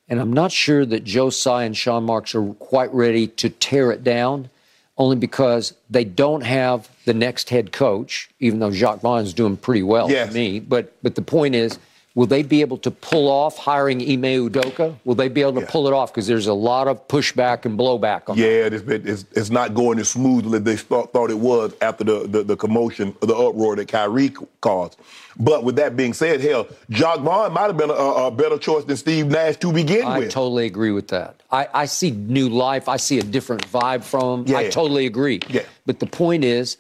[0.10, 3.92] And I'm not sure that Joe Josiah and Sean Marks are quite ready to tear
[3.92, 4.50] it down.
[4.98, 9.56] only because they don't have the next head coach, even though Jacque Vaughn is doing
[9.58, 10.28] pretty well Yes.
[10.28, 10.60] to me.
[10.60, 11.80] But but the point is,
[12.16, 14.96] will they be able to pull off hiring Ime Udoka?
[15.06, 15.70] Will they be able to Yeah.
[15.70, 16.12] pull it off?
[16.12, 18.44] Because there's a lot of pushback and blowback on that.
[18.44, 22.04] Yeah, it's, it's, it's not going as smoothly as they thought, thought it was after
[22.04, 24.98] the, the, the commotion, the uproar that Kyrie caused.
[25.40, 28.84] But with that being said, hell, Jacque Vaughn might have been a, a better choice
[28.86, 30.28] than Steve Nash to begin I with.
[30.30, 31.36] I totally agree with that.
[31.52, 32.90] I, I see new life.
[32.90, 34.56] I see a different vibe from him.
[34.56, 35.40] I totally agree.
[35.48, 35.62] Yeah.
[35.86, 36.78] But the point is,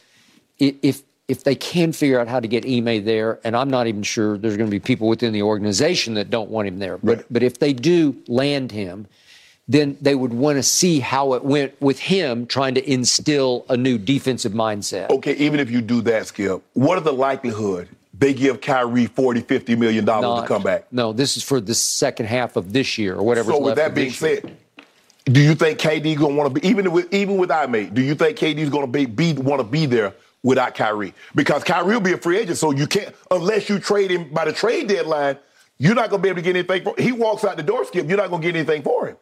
[0.59, 4.01] if if they can figure out how to get Ime there, and I'm not even
[4.01, 7.17] sure there's going to be people within the organization that don't want him there, but
[7.17, 7.25] Right.
[7.29, 9.07] but if they do land him,
[9.67, 13.75] then they would want to see how it went with him trying to instill a
[13.75, 15.09] new defensive mindset.
[15.09, 19.41] okay, even if you do that, Skip, what are the likelihood they give Kyrie 40,
[19.41, 20.85] 50 million dollars to come back?
[20.93, 23.51] No, this is for the second half of this year or whatever.
[23.51, 24.55] So with that being said,
[25.25, 27.93] do you think KD gonna want to be even with even with Ime?
[27.93, 31.13] Do you think KD's gonna be, be want to be there without Kyrie?
[31.35, 34.45] Because Kyrie will be a free agent, so you can't unless you trade him by
[34.45, 35.37] the trade deadline.
[35.79, 36.95] You're not gonna be able to get anything for.
[36.97, 38.07] He walks out the door, Skip.
[38.07, 39.17] You're not gonna get anything for him.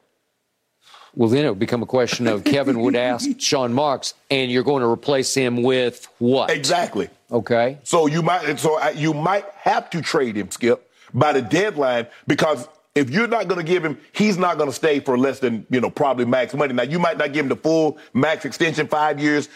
[1.14, 4.64] Well, then it would become a question of Kevin would ask Sean Marks, and you're
[4.64, 6.50] going to replace him with what?
[6.50, 7.10] Exactly.
[7.32, 7.78] Okay.
[7.84, 12.08] So you might so I- you might have to trade him, Skip, by the deadline
[12.28, 15.40] because if you're not going to give him, he's not going to stay for less
[15.40, 16.74] than you know probably max money.
[16.74, 19.48] Now you might not give him the full max extension, five years,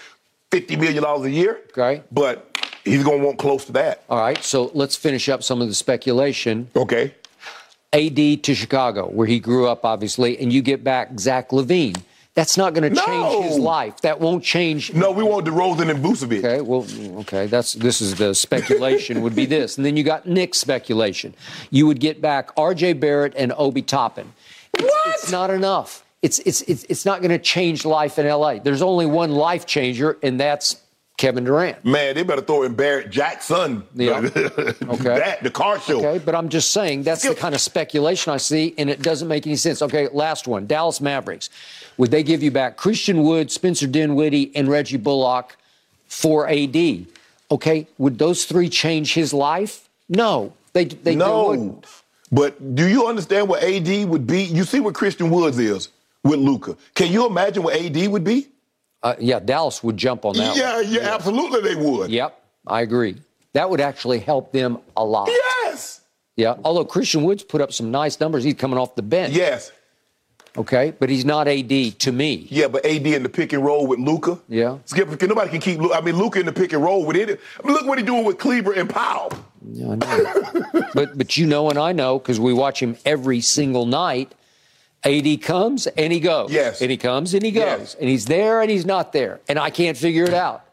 [0.52, 1.60] fifty million dollars a year.
[1.70, 2.04] Okay.
[2.12, 2.46] but
[2.86, 4.04] he's going to want close to that.
[4.10, 4.42] All right.
[4.44, 6.70] So let's finish up some of the speculation.
[6.76, 7.14] Okay.
[7.94, 12.02] AD to Chicago, where he grew up, obviously, and you get back Zach LaVine.
[12.36, 13.06] That's not going to No.
[13.06, 14.02] change his life.
[14.02, 14.94] That won't change.
[14.94, 16.38] No, we want DeRozan and Vucevic.
[16.40, 16.86] Okay, well,
[17.22, 21.34] okay, that's this is the speculation would be this, and then you got Knicks' speculation.
[21.72, 22.94] You would get back R.J.
[22.94, 24.32] Barrett and Obi Toppin.
[24.76, 25.08] It's, What?
[25.16, 26.04] It's not enough.
[26.22, 28.60] It's it's it's, it's not going to change life in L.A.
[28.60, 30.82] There's only one life changer, and that's
[31.20, 31.84] Kevin Durant.
[31.84, 33.84] Man, they better throw in Barrett Jackson.
[33.94, 34.22] Yeah.
[34.90, 35.20] Okay.
[35.20, 36.00] that the car show.
[36.00, 39.28] Okay, but I'm just saying that's the kind of speculation I see, and it doesn't
[39.28, 39.82] make any sense.
[39.82, 41.50] Okay, last one Dallas Mavericks.
[41.98, 45.58] Would they give you back Christian Wood, Spencer Dinwiddie, and Reggie Bullock
[46.08, 47.06] for AD?
[47.52, 49.90] Okay, would those three change his life?
[50.08, 51.50] No, they, they, they no.
[51.50, 51.86] wouldn't.
[52.32, 54.44] But do you understand what AD would be?
[54.44, 55.90] You see what Christian Woods is
[56.24, 56.78] with Luka.
[56.96, 58.48] Can you imagine what AD would be?
[59.02, 60.92] Uh, yeah, Dallas would jump on that yeah, one.
[60.92, 62.12] yeah, absolutely they would.
[62.12, 63.16] Yep, I agree.
[63.54, 65.30] That would actually help them a lot.
[65.30, 66.02] Yes.
[66.36, 68.44] Yeah, although Christian Woods put up some nice numbers.
[68.44, 69.34] He's coming off the bench.
[69.34, 69.72] Yes.
[70.58, 72.48] Okay, but he's not AD to me.
[72.50, 74.40] Yeah, but AD in the pick and roll with Luka.
[74.50, 74.80] Yeah.
[74.86, 75.80] Skip, can- nobody can keep.
[75.94, 77.40] I mean, Luka in the pick and roll with it.
[77.64, 79.32] I mean, look what he's doing with Kleber and Powell.
[79.72, 80.64] Yeah, I know.
[80.94, 84.34] but but you know and I know because we watch him every single night.
[85.04, 86.52] AD comes and he goes.
[86.52, 86.82] Yes.
[86.82, 87.80] And he comes and he goes.
[87.80, 87.96] Yes.
[87.96, 89.40] And he's there and he's not there.
[89.48, 90.66] And I can't figure it out.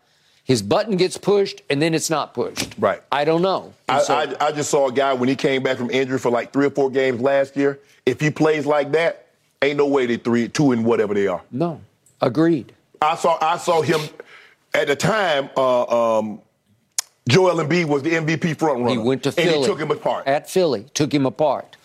[0.44, 2.74] His button gets pushed and then it's not pushed.
[2.78, 3.02] Right.
[3.10, 3.72] I don't know.
[3.88, 6.30] I, so- I, I just saw a guy when he came back from injury for
[6.30, 7.78] like three or four games last year.
[8.04, 9.26] If he plays like that,
[9.62, 11.42] ain't no way they three, two, and whatever they are.
[11.50, 11.80] no.
[12.22, 12.72] Agreed.
[13.02, 14.00] I saw I saw him
[14.72, 15.50] at the time.
[15.54, 16.40] Uh, um,
[17.28, 18.88] Joel Embiid was the MVP front runner.
[18.90, 19.48] He went to Philly.
[19.48, 20.26] and he took him apart.
[20.26, 21.76] At Philly, took him apart.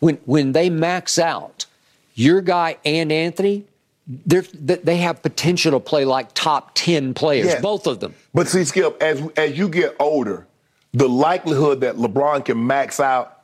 [0.00, 1.66] When when they max out,
[2.14, 3.64] your guy and Anthony,
[4.06, 7.62] they're, they have potential to play like top ten players, Yes.
[7.62, 8.14] both of them.
[8.32, 10.46] But see, Skip, as as you get older,
[10.92, 13.42] the likelihood that LeBron can max out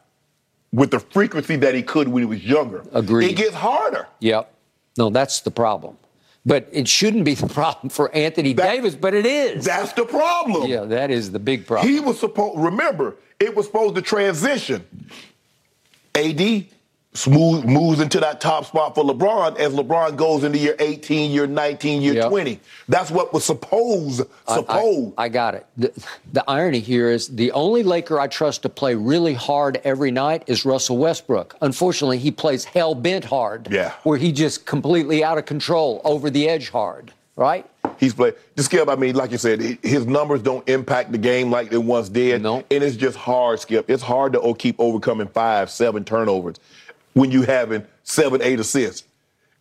[0.72, 3.30] with the frequency that he could when he was younger, Agreed.
[3.30, 4.06] It gets harder.
[4.20, 4.52] Yep.
[4.96, 5.96] No, that's the problem.
[6.46, 9.64] But it shouldn't be the problem for Anthony That- Davis, but it is.
[9.64, 10.68] That's the problem.
[10.68, 11.88] yeah, that is the big problem.
[11.92, 12.58] He was supposed.
[12.58, 14.84] Remember, it was supposed to transition.
[16.14, 16.66] AD
[17.16, 21.46] smooth moves into that top spot for LeBron as LeBron goes into year 18, year
[21.46, 22.28] 19, year Yep.
[22.28, 22.60] 20.
[22.88, 24.22] That's what was supposed.
[24.48, 25.14] I- Supposed.
[25.16, 25.64] I, I got it.
[25.76, 25.92] The,
[26.32, 30.42] the irony here is the only Laker I trust to play really hard every night
[30.48, 31.56] is Russell Westbrook.
[31.60, 33.68] Unfortunately, he plays hell bent hard.
[33.70, 33.92] Yeah.
[34.02, 37.68] Where he just completely out of control, over the edge hard, right?
[37.98, 38.34] He's played.
[38.56, 41.78] Just Skip, I mean, like you said, his numbers don't impact the game like they
[41.78, 42.42] once did.
[42.42, 42.64] No.
[42.70, 43.88] And it's just hard, Skip.
[43.88, 46.56] It's hard to keep overcoming five, seven turnovers
[47.14, 49.06] when you having seven, eight assists.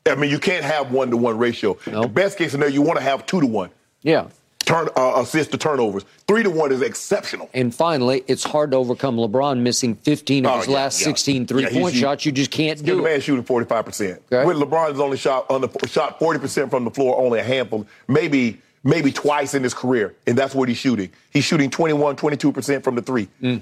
[0.05, 1.77] I mean, you can't have one to one ratio.
[1.88, 2.01] No.
[2.01, 3.69] The best case scenario, you want to have two to one.
[4.01, 4.27] Yeah.
[4.65, 6.04] Turn uh, assist to turnovers.
[6.28, 7.49] Three to one is exceptional.
[7.54, 11.06] And finally, it's hard to overcome LeBron missing 15 of Oh, his yeah, last yeah.
[11.08, 12.26] 16 three yeah, point shots.
[12.26, 14.19] You just can't do The man shooting 45%.
[14.32, 14.45] Okay.
[14.45, 18.60] When LeBron has only shot under, shot 40% from the floor, only a handful, maybe
[18.86, 21.10] maybe twice in his career, and that's what he's shooting.
[21.32, 23.30] He's shooting 21, 22% from the three.
[23.41, 23.62] Mm.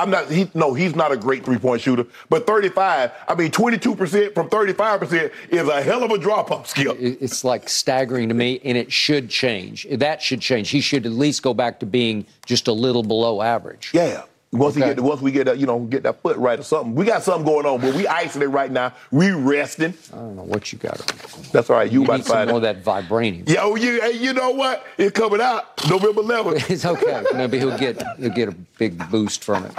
[0.00, 0.30] I'm not.
[0.30, 2.06] He, no, he's not a great three point shooter.
[2.28, 6.50] But 35, I mean, 22 percent from 35 percent is a hell of a drop
[6.50, 6.96] off skill.
[6.98, 9.86] It's like staggering to me, and it should change.
[9.90, 10.70] That should change.
[10.70, 13.90] He should at least go back to being just a little below average.
[13.92, 14.24] Yeah.
[14.52, 14.88] Once Okay.
[14.88, 17.04] we get, once we get, that, you know, get that foot right or something, we
[17.04, 17.80] got something going on.
[17.80, 18.92] But we isolate right now.
[19.12, 19.94] We resting.
[20.12, 21.00] I don't know what you got.
[21.00, 21.42] on.
[21.52, 21.90] That's all right.
[21.90, 23.48] You, You about need to some find more of that vibranium.
[23.48, 24.84] Yeah, oh, you, hey, you know what?
[24.98, 26.68] It's coming out November 11th.
[26.70, 27.22] It's okay.
[27.34, 29.72] Maybe he'll get he'll get a big boost from it.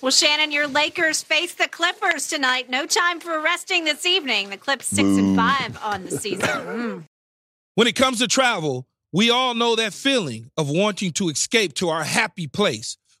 [0.00, 2.70] Well, Shannon, your Lakers face the Clippers tonight.
[2.70, 4.48] No time for resting this evening.
[4.48, 6.48] The Clips six and five on the season.
[6.48, 7.04] Mm.
[7.74, 11.88] When it comes to travel, we all know that feeling of wanting to escape to
[11.90, 12.96] our happy place,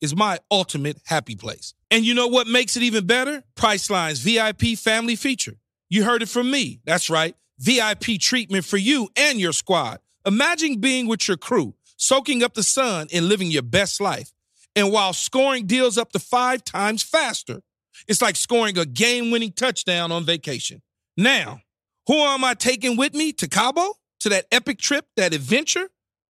[0.00, 1.74] is my ultimate happy place.
[1.90, 3.42] And you know what makes it even better?
[3.54, 5.56] Priceline's VIP family feature.
[5.88, 6.80] You heard it from me.
[6.84, 7.34] That's right.
[7.58, 10.00] VIP treatment for you and your squad.
[10.26, 14.32] Imagine being with your crew, soaking up the sun and living your best life.
[14.74, 17.62] And while scoring deals up to five times faster,
[18.08, 20.82] it's like scoring a game winning touchdown on vacation.
[21.16, 21.60] Now,
[22.06, 23.94] who am I taking with me to Cabo?
[24.20, 25.88] To that epic trip, that adventure?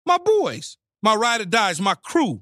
[0.05, 2.41] My boys, my ride or dies, my crew,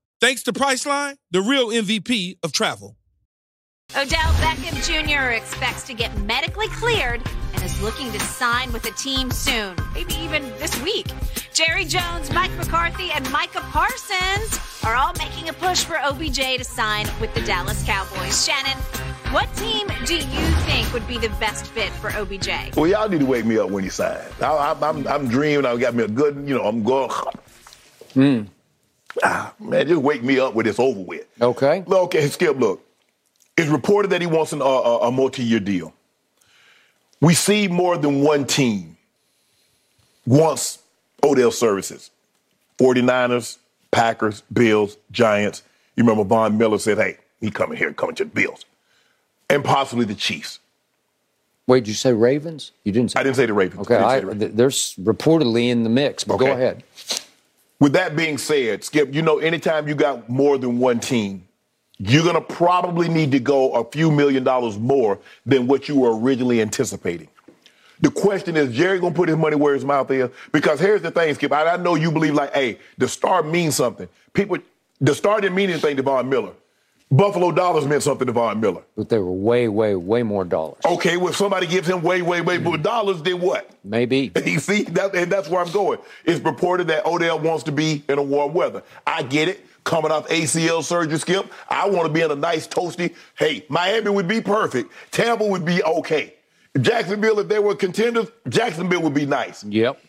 [0.21, 2.95] Thanks to Priceline, the real MVP of travel.
[3.95, 5.31] Odell Beckham Jr.
[5.31, 7.23] expects to get medically cleared
[7.55, 11.07] and is looking to sign with a team soon, maybe even this week.
[11.55, 16.63] Jerry Jones, Mike McCarthy, and Micah Parsons are all making a push for OBJ to
[16.63, 18.45] sign with the Dallas Cowboys.
[18.45, 18.77] Shannon,
[19.31, 22.75] what team do you think would be the best fit for OBJ?
[22.77, 24.39] Well, y'all need to wake me up when he signs.
[24.39, 25.65] I, I, I'm, I'm dreaming.
[25.65, 27.09] I got me a good, you know, I'm going.
[28.13, 28.43] Hmm.
[29.23, 31.25] Ah, man, just wake me up when it's over with.
[31.41, 31.83] Okay.
[31.87, 32.85] Look, Okay, Skip, look.
[33.57, 35.93] It's reported that he wants an, uh, a, a multi year deal.
[37.19, 38.97] We see more than one team
[40.25, 40.79] wants
[41.23, 42.09] Odell services
[42.79, 43.57] 49ers,
[43.91, 45.63] Packers, Bills, Giants.
[45.95, 48.65] You remember Von Miller said, hey, he coming here, coming to the Bills.
[49.49, 50.59] And possibly the Chiefs.
[51.67, 52.71] Wait, did you say Ravens?
[52.83, 53.19] You didn't say.
[53.19, 53.81] I didn't say the Ravens.
[53.81, 54.41] Okay, I say I, the Ravens.
[54.41, 56.83] th- there's reportedly in the mix, but go ahead.
[57.81, 61.47] With that being said, Skip, you know, anytime you got more than one team,
[61.97, 65.17] you're going to probably need to go a few million dollars more
[65.47, 67.27] than what you were originally anticipating.
[68.01, 70.29] The question is, Jerry going to put his money where his mouth is?
[70.51, 71.51] Because here's the thing, Skip.
[71.51, 74.07] I, I know you believe like, hey, the star means something.
[74.33, 74.59] People,
[74.99, 76.53] the star didn't mean anything to Von Miller.
[77.11, 78.83] Buffalo dollars meant something to Von Miller.
[78.95, 80.79] But they were way, way, way more dollars.
[80.85, 82.83] Okay, well, if somebody gives him way, way, way more mm.
[82.83, 83.69] dollars, then what?
[83.83, 84.31] Maybe.
[84.45, 85.99] You see, that, and that's where I'm going.
[86.25, 88.83] It's reported that Odell wants to be in a warm weather.
[89.05, 89.65] I get it.
[89.83, 93.15] Coming off ACL surgery, Skip, I want to be in a nice toasty.
[93.35, 94.91] Hey, Miami would be perfect.
[95.09, 96.35] Tampa would be okay.
[96.79, 99.63] Jacksonville, if they were contenders, Jacksonville would be nice.
[99.63, 99.99] Yep.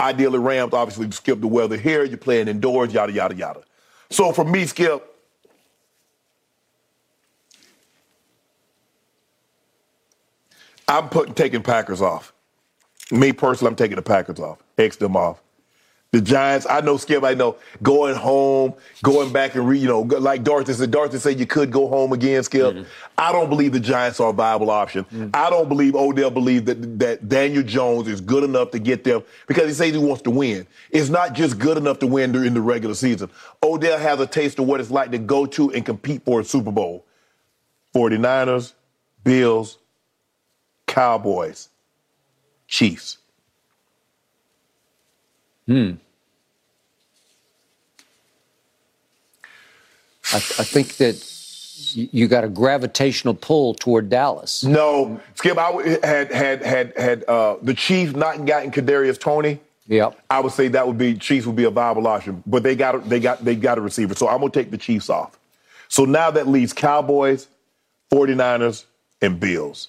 [0.00, 2.02] Ideally, Rams obviously skip the weather here.
[2.04, 3.62] You're playing indoors, yada yada yada.
[4.08, 5.09] So for me, Skip,
[10.90, 12.32] I'm putting taking Packers off.
[13.12, 14.58] Me personally, I'm taking the Packers off.
[14.76, 15.40] X them off.
[16.12, 18.74] The Giants, I know Skip, I know going home,
[19.04, 22.12] going back and re, you know, like Dorothy said, Dorothy said you could go home
[22.12, 22.74] again, Skip.
[22.74, 22.82] Mm-hmm.
[23.16, 25.04] I don't believe the Giants are a viable option.
[25.04, 25.28] Mm-hmm.
[25.32, 29.22] I don't believe Odell believes that that Daniel Jones is good enough to get them
[29.46, 30.66] because he says he wants to win.
[30.90, 33.30] It's not just good enough to win during the regular season.
[33.62, 36.44] Odell has a taste of what it's like to go to and compete for a
[36.44, 37.06] Super Bowl.
[37.94, 38.72] 49ers,
[39.22, 39.78] Bills,
[40.90, 41.68] Cowboys,
[42.66, 43.18] Chiefs.
[45.66, 45.92] Hmm.
[50.32, 51.24] I, I think that
[51.94, 54.64] you got a gravitational pull toward Dallas.
[54.64, 55.58] No, Skip.
[55.58, 55.70] I
[56.02, 59.60] had had had had uh, the Chiefs not gotten Kadarius Toney.
[59.86, 60.18] Yep.
[60.28, 63.08] I would say that would be Chiefs would be a viable option, but they got
[63.08, 64.16] they got they got a receiver.
[64.16, 65.38] So I'm gonna take the Chiefs off.
[65.88, 67.46] So now that leaves Cowboys,
[68.12, 68.86] 49ers,
[69.22, 69.88] and Bills.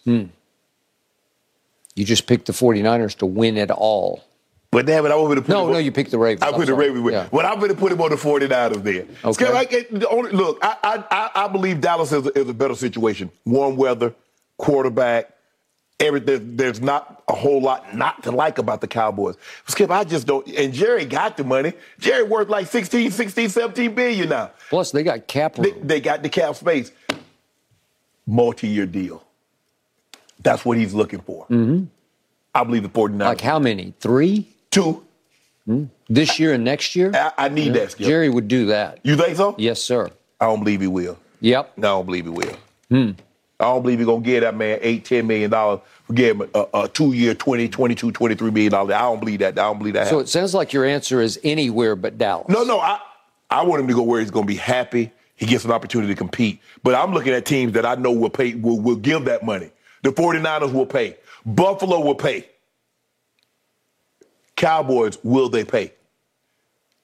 [1.96, 4.24] You just picked the 49ers to win it all.
[4.72, 6.42] But damn it, I want to put No, him no, on- you picked the Ravens.
[6.44, 6.88] I I'm put the sorry.
[6.88, 7.14] Ravens with.
[7.14, 7.28] Yeah.
[7.30, 9.06] But I'm going to put him on the 49ers there.
[9.26, 9.46] Okay.
[9.48, 12.76] I the only- look, I, I, I, I believe Dallas is a, is a better
[12.76, 13.30] situation.
[13.46, 14.16] Warm weather,
[14.58, 15.34] quarterback,
[16.00, 16.56] everything.
[16.56, 19.36] There's not a whole lot not to like about the Cowboys.
[19.68, 20.48] Skip, I just don't.
[20.48, 21.74] And Jerry got the money.
[22.00, 24.52] Jerry worth like 16, 16, 17 billion now.
[24.70, 26.94] Plus, they got cap They, they got the cap space.
[28.26, 29.22] Multi-year deal.
[30.44, 31.46] That's what he's looking for.
[31.46, 31.86] Mm-hmm.
[32.54, 33.20] I believe the 49ers.
[33.20, 33.94] like how many?
[34.00, 34.48] Three?
[34.72, 35.06] Two.
[36.10, 37.12] This year and next year?
[37.14, 38.06] I, I need that, Skip.
[38.06, 39.00] Jerry would do that.
[39.04, 39.56] You think so?
[39.58, 40.10] Yes, sir.
[40.40, 41.18] I don't believe he will.
[41.40, 41.78] Yep.
[41.78, 42.58] No, I don't believe he will.
[43.62, 46.50] I don't believe he's gonna give that man eight, ten million dollars for give him
[46.56, 48.94] a, a two-year, 20, 22, 23 million dollars.
[48.96, 49.50] I don't believe that.
[49.60, 50.08] I don't believe that.
[50.08, 50.30] So happens.
[50.30, 52.50] it sounds like your answer is anywhere but Dallas.
[52.50, 53.00] no, no, I
[53.50, 55.12] I want him to go where he's gonna be happy.
[55.36, 56.60] He gets an opportunity to compete.
[56.84, 59.72] But I'm looking at teams that I know will pay will, will give that money.
[60.04, 61.18] The 49ers will pay.
[61.46, 62.48] Buffalo will pay.
[64.56, 65.94] Cowboys, will they pay?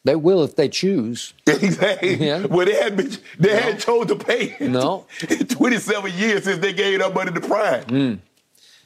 [0.03, 1.33] They will if they choose.
[1.47, 2.15] Exactly.
[2.15, 2.45] Yeah.
[2.45, 4.55] Well, they had been, they had chose to pay.
[4.61, 5.05] No.
[5.49, 7.83] 27 years since they gave up money to Prime.
[7.83, 8.13] Hmm.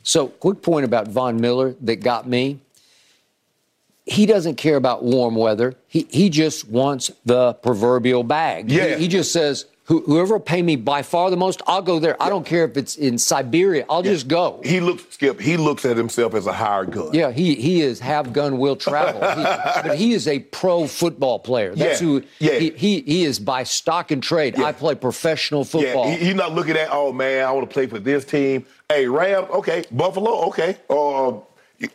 [0.03, 2.59] So, quick point about Von Miller that got me.
[4.05, 5.75] He doesn't care about warm weather.
[5.87, 8.69] He he just wants the proverbial bag.
[8.69, 8.95] He- Yeah.
[8.95, 12.21] He, just says, "Who- whoever will pay me by far the most, I'll go there.
[12.21, 13.85] I don't care if it's in Siberia.
[13.89, 14.61] I'll just go.
[14.63, 15.39] He looks Skip.
[15.39, 17.09] He looks at himself as a hired gun.
[17.13, 19.43] Yeah, he he is have gun will travel, he,
[19.87, 21.75] but he is a pro football player.
[21.75, 22.59] That's Yeah, who yeah.
[22.59, 24.57] he, he he is by stock and trade.
[24.57, 24.65] Yeah.
[24.65, 26.07] I play professional football.
[26.07, 28.65] Yeah, he, he's not looking at, oh man, I want to play for this team.
[28.89, 29.83] Hey, Ram, okay.
[29.91, 30.77] Buffalo, okay.
[30.89, 31.33] Uh,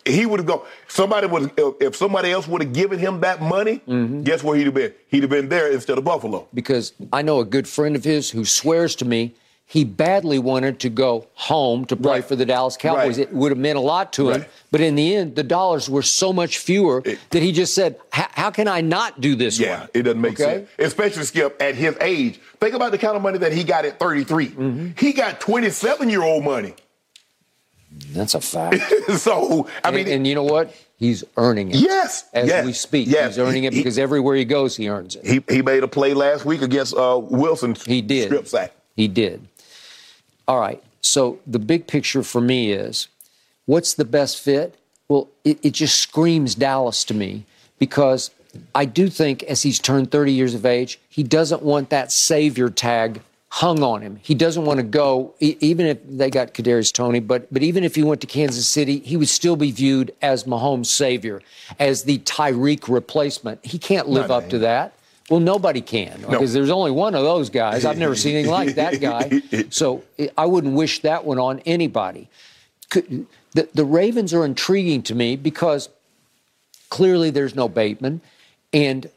[0.04, 0.62] he would have gone.
[0.88, 4.22] Somebody would, if, somebody else would have given him that money, Mm-hmm.
[4.22, 4.92] guess where he'd have been?
[5.08, 6.48] He'd have been there instead of Buffalo.
[6.54, 9.34] because I know a good friend of his who swears to me
[9.68, 12.24] he badly wanted to go home to play Right.
[12.24, 13.18] for the Dallas Cowboys.
[13.18, 13.26] Right.
[13.26, 14.40] It would have meant a lot to him.
[14.42, 14.50] Right.
[14.70, 17.96] But in the end, the dollars were so much fewer It- that he just said,
[18.10, 20.44] "How how can I not do this Yeah, one?" it doesn't make Okay?
[20.58, 20.68] sense.
[20.78, 22.38] Especially Skip at his age.
[22.60, 24.50] Think about the kind of money that he got at 33.
[24.50, 24.86] Mm-hmm.
[25.04, 26.74] He got 27 year old money.
[28.12, 28.76] That's a fact.
[29.18, 30.74] so I mean, and, and you know what?
[30.98, 31.76] He's earning it.
[31.76, 33.36] yes, As yes, we speak, yes.
[33.36, 35.26] he's earning it He- because everywhere he goes, he earns it.
[35.26, 37.74] He he made a play last week against uh, Wilson.
[37.86, 38.26] He did.
[38.26, 38.72] strip sack.
[38.96, 39.46] He did.
[40.48, 40.82] All right.
[41.00, 43.08] So the big picture for me is
[43.66, 44.74] what's the best fit?
[45.08, 47.44] Well, it, it just screams Dallas to me
[47.78, 48.30] because
[48.74, 52.70] I do think as he's turned 30 years of age, he doesn't want that savior
[52.70, 53.20] tag
[53.56, 54.18] hung on him.
[54.22, 57.94] He doesn't want to go, even if they got Kadarius Toney, but but even if
[57.94, 61.40] he went to Kansas City, he would still be viewed as Mahomes' savior,
[61.78, 63.64] as the Tyreek replacement.
[63.64, 64.92] He can't live Not up to that.
[65.30, 67.86] Well, nobody can because there's only one of those guys.
[67.86, 69.40] I've never seen anything like that guy.
[69.70, 72.28] So I- I wouldn't wish that one on anybody.
[72.90, 75.88] Could, the, the Ravens are intriguing to me because
[76.90, 78.20] clearly there's no Bateman,
[78.74, 79.10] and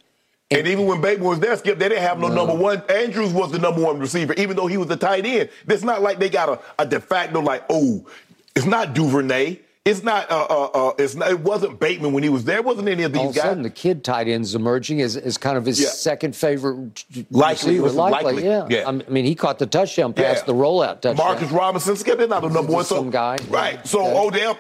[0.52, 2.82] And even when Bateman was there, Skip, they didn't have no, number one.
[2.90, 5.50] Andrews was the number one receiver, even though he was the tight end.
[5.68, 8.08] It's not like they got a, a de facto like, oh,
[8.56, 9.60] it's not Duvernay.
[9.86, 10.30] It's not.
[10.30, 11.30] Uh, uh, uh, it's not.
[11.32, 12.58] It wasn't Bateman when he was there.
[12.58, 15.16] It wasn't any of these all of a sudden the kid tight end's emerging as,
[15.16, 15.90] as kind of his Yeah.
[15.90, 18.68] second favorite Likely, Likely, likely, yeah.
[18.70, 18.88] yeah.
[18.88, 20.44] I mean, he caught the touchdown pass, Yeah.
[20.46, 21.16] the rollout touchdown.
[21.16, 22.84] Marcus Robinson, Skip, they're not the number one.
[22.86, 23.38] So, Some guy.
[23.50, 23.86] right?
[23.88, 24.18] So Okay.
[24.42, 24.58] Odell,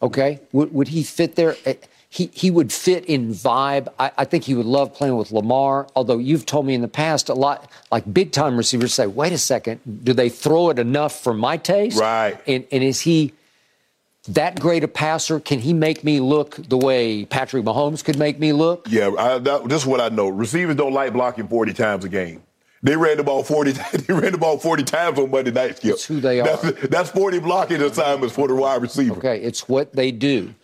[0.00, 1.56] Okay, would, would he fit there?
[1.66, 1.74] Eh,
[2.10, 3.88] He he would fit in vibe.
[3.98, 5.86] I, I think he would love playing with Lamar.
[5.94, 9.32] Although you've told me in the past a lot, like big time receivers say, "Wait
[9.32, 12.40] a second, do they throw it enough for my taste?" Right.
[12.46, 13.34] And and is he
[14.28, 15.38] that great a passer?
[15.38, 18.86] Can he make me look the way Patrick Mahomes could make me look?
[18.90, 20.28] yeah, I, that, this is what I know.
[20.28, 22.42] Receivers don't like blocking forty times a game.
[22.82, 23.72] They ran the ball forty.
[23.92, 25.76] They ran the ball forty times on Monday night.
[25.76, 25.90] Skip.
[25.90, 26.56] That's who they are.
[26.56, 29.16] That's, that's forty blocking assignments for the wide receiver.
[29.16, 30.54] Okay, it's what they do.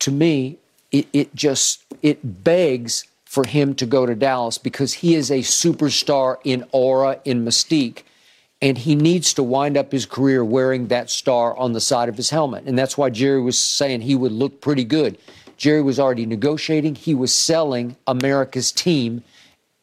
[0.00, 0.58] To me,
[0.90, 5.40] it, it just it begs for him to go to Dallas because he is a
[5.40, 8.02] superstar in aura, in mystique,
[8.62, 12.16] and he needs to wind up his career wearing that star on the side of
[12.16, 12.64] his helmet.
[12.66, 15.18] And that's why Jerry was saying he would look pretty good.
[15.58, 19.22] Jerry was already negotiating, he was selling America's team.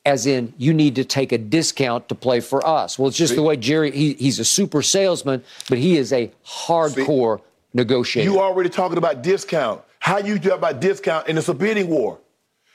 [0.06, 3.00] As in, you need to take a discount to play for us.
[3.00, 6.32] Well, it's just the way Jerry, he, he's a super salesman, but he is a
[6.46, 7.42] hardcore
[7.74, 8.30] negotiator.
[8.30, 9.82] You already talking about discount.
[10.06, 12.20] How you talk about discount and it's a bidding war.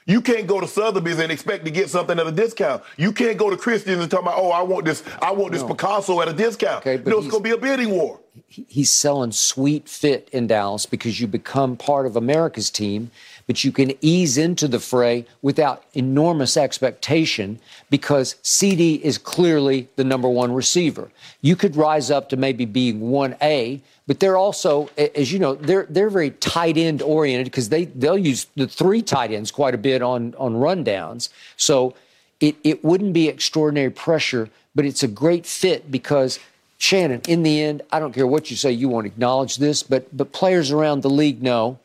[0.04, 2.82] You can't go to Sotheby's and expect to get something at a discount.
[2.96, 5.62] You can't go to Christie's and talk about, oh, I want this, I want this
[5.62, 6.78] Picasso at a discount.
[6.78, 8.18] Okay, but no, it's gonna be a bidding war.
[8.48, 13.12] he's selling sweet fit in Dallas because you become part of America's team.
[13.46, 17.60] but you can ease into the fray without enormous expectation
[17.90, 21.10] because CD is clearly the number one receiver.
[21.42, 23.80] You could rise up to maybe being 1A,
[24.10, 28.18] but they're also, as you know, they're they're very tight end oriented because they they'll
[28.18, 31.28] use the three tight ends quite a bit on on rundowns.
[31.56, 31.94] So
[32.40, 36.40] it it wouldn't be extraordinary pressure, but it's a great fit because
[36.78, 40.08] Shannon, in the end, I don't care what you say, you won't acknowledge this, but
[40.16, 41.78] but players around the league know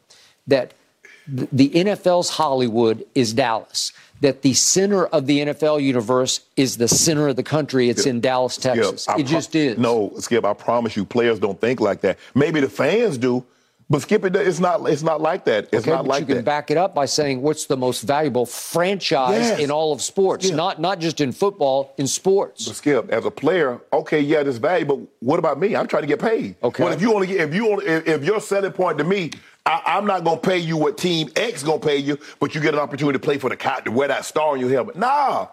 [0.48, 0.74] that
[1.28, 3.94] the NFL's Hollywood is Dallas.
[4.26, 7.90] That the center of the NFL universe is the center of the country.
[7.90, 9.04] It's in Dallas, Texas.
[9.04, 9.78] Skip, it just is.
[9.78, 12.18] No, Skip, I promise you, players don't think like that.
[12.34, 13.46] Maybe the fans do,
[13.88, 14.90] but Skip, it, it's not.
[14.90, 15.66] It's not like that.
[15.66, 16.44] It's Okay, not but like you can that.
[16.46, 19.60] back it up by saying what's the most valuable franchise Yes.
[19.60, 20.56] in all of sports, Yeah.
[20.56, 22.66] not not just in football, in sports.
[22.66, 24.98] But Skip, as a player, okay, yeah, it's valuable.
[24.98, 25.76] but what about me?
[25.76, 26.56] I'm trying to get paid.
[26.64, 26.84] Okay.
[26.84, 29.30] Well, if you only get, if you only, if, if your selling point to me,
[29.66, 32.74] I, I'm not gonna pay you what Team X gonna pay you, but you get
[32.74, 34.96] an opportunity to play for the cop to wear that star on your helmet.
[34.96, 35.48] Nah.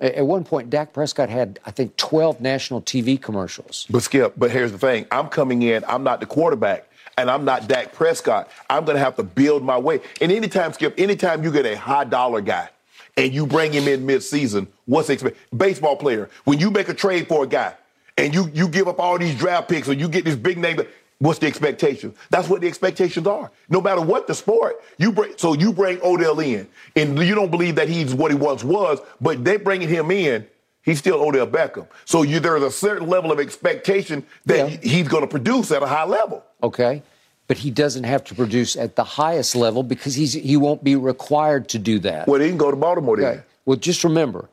[0.00, 3.86] At at one point, Dak Prescott had, I think, 12 national TV commercials.
[3.90, 5.84] But Skip, but here's the thing: I'm coming in.
[5.88, 6.84] I'm not the quarterback.
[7.16, 8.48] And I'm not Dak Prescott.
[8.70, 10.00] I'm going to have to build my way.
[10.20, 12.68] And anytime, Skip, anytime you get a high dollar guy
[13.16, 15.36] and you bring him in mid-season, what's the expect?
[15.56, 17.74] Baseball player, when you make a trade for a guy
[18.16, 20.80] and you you give up all these draft picks or you get this big name,
[21.18, 22.14] what's the expectation?
[22.30, 23.50] That's what the expectations are.
[23.68, 25.32] No matter what the sport, you bring.
[25.36, 29.00] So you bring Odell in, and you don't believe that he's what he once was,
[29.20, 30.46] but they bringing him in.
[30.82, 31.86] He's still Odell Beckham.
[32.06, 34.76] So you, there's a certain level of expectation that Yeah.
[34.82, 36.42] he's going to produce at a high level.
[36.62, 37.02] Okay.
[37.46, 40.96] But he doesn't have to produce at the highest level because he's he won't be
[40.96, 42.26] required to do that.
[42.28, 43.26] Well, he can go to Baltimore then.
[43.26, 43.42] Okay.
[43.66, 44.48] Well, just remember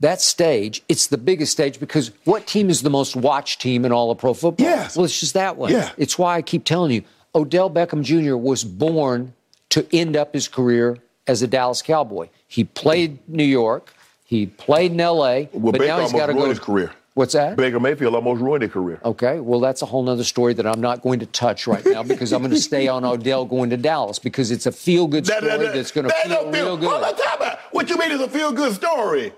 [0.00, 3.92] that stage, it's the biggest stage because what team is the most watched team in
[3.92, 4.66] all of pro football?
[4.66, 4.88] Yeah.
[4.96, 5.70] Well, it's just that one.
[5.72, 5.90] Yeah.
[5.96, 7.02] It's why I keep telling you
[7.34, 8.36] Odell Beckham Jr.
[8.36, 9.34] was born
[9.70, 12.28] to end up his career as a Dallas Cowboy.
[12.48, 13.94] He played New York,
[14.24, 16.48] he played in LA, Well, but Baker now he's got to go.
[16.48, 16.92] his career.
[17.14, 17.56] What's that?
[17.56, 19.00] Baker Mayfield almost ruined his career.
[19.04, 22.02] Okay, well, that's a whole nother story that I'm not going to touch right now
[22.02, 25.26] because I'm going to stay on Odell going to Dallas because it's a feel good
[25.26, 26.88] story that's going to that feel real good.
[26.88, 27.58] Hold on, time out.
[27.72, 29.32] What you mean is a feel good story?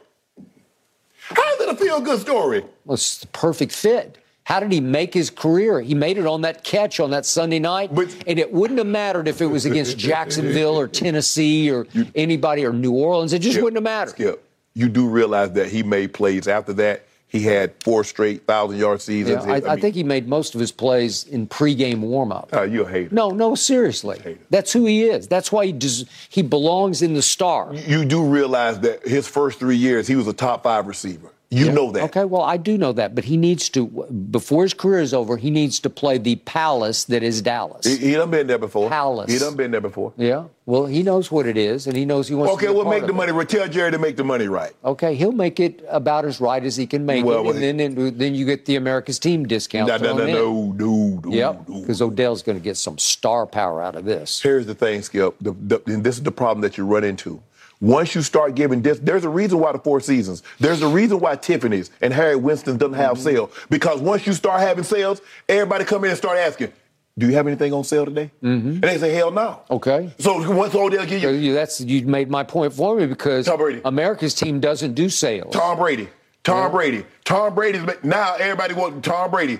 [1.28, 2.64] How is it a feel good story?
[2.84, 4.18] Well, it's the perfect fit.
[4.44, 5.80] How did he make his career?
[5.80, 8.88] He made it on that catch on that Sunday night, But- and it wouldn't have
[8.88, 13.32] mattered if it was against Jacksonville or Tennessee or anybody or New Orleans.
[13.32, 14.10] It just Skip, wouldn't have mattered.
[14.10, 14.44] Skip,
[14.74, 17.06] you do realize that he made plays after that.
[17.32, 19.44] He had four straight thousand yard Yeah, seasons.
[19.46, 22.50] I, I mean, think he made most of his plays in pregame warmup.
[22.52, 23.14] Oh, you're a hater.
[23.14, 24.36] No, no, seriously.
[24.50, 25.28] That's who he is.
[25.28, 27.72] That's why he des- he belongs in the star.
[27.72, 31.31] You do realize that his first three years, he was a top five receiver.
[31.52, 32.04] You know that.
[32.04, 33.86] Okay, well, I do know that, but he needs to,
[34.30, 37.84] before his career is over, he needs to play the palace that is Dallas.
[37.84, 38.88] He, he done been there before.
[38.88, 39.30] Palace.
[39.30, 40.14] He done been there before.
[40.16, 42.74] yeah, well, he knows what it is, and he knows he wants Okay, to a
[42.74, 43.14] we'll make the it.
[43.14, 43.44] money.
[43.44, 44.72] Tell Jerry to make the money right.
[44.84, 47.62] Okay, he'll make it about as right as he can make Well, it, well, and
[47.62, 49.88] then and then you get the America's team discount.
[49.88, 51.30] No, no, no, no, no, no.
[51.32, 51.80] Yep, no.
[51.80, 54.40] because Odell's going to get some star power out of this.
[54.40, 55.34] Here's the thing, Skip.
[55.40, 57.42] The, the, and this is the problem that you run into.
[57.82, 61.18] Once you start giving this, there's a reason why the Four Seasons, there's a reason
[61.18, 63.22] why Tiffany's and Harry Winston doesn't have Mm-hmm.
[63.24, 63.50] sale.
[63.68, 66.72] Because once you start having sales, everybody come in and start asking,
[67.18, 68.68] "Do you have anything on sale today?" Mm-hmm.
[68.68, 70.14] And they say, "Hell no." Okay.
[70.20, 73.46] So once Odell give So you you, that's you made my point for me because
[73.46, 73.80] Tom Brady.
[73.84, 75.52] America's team doesn't do sales.
[75.52, 76.08] Tom Brady,
[76.44, 76.68] Tom Yeah.
[76.68, 79.58] Brady, Tom Brady's now everybody wants Tom Brady.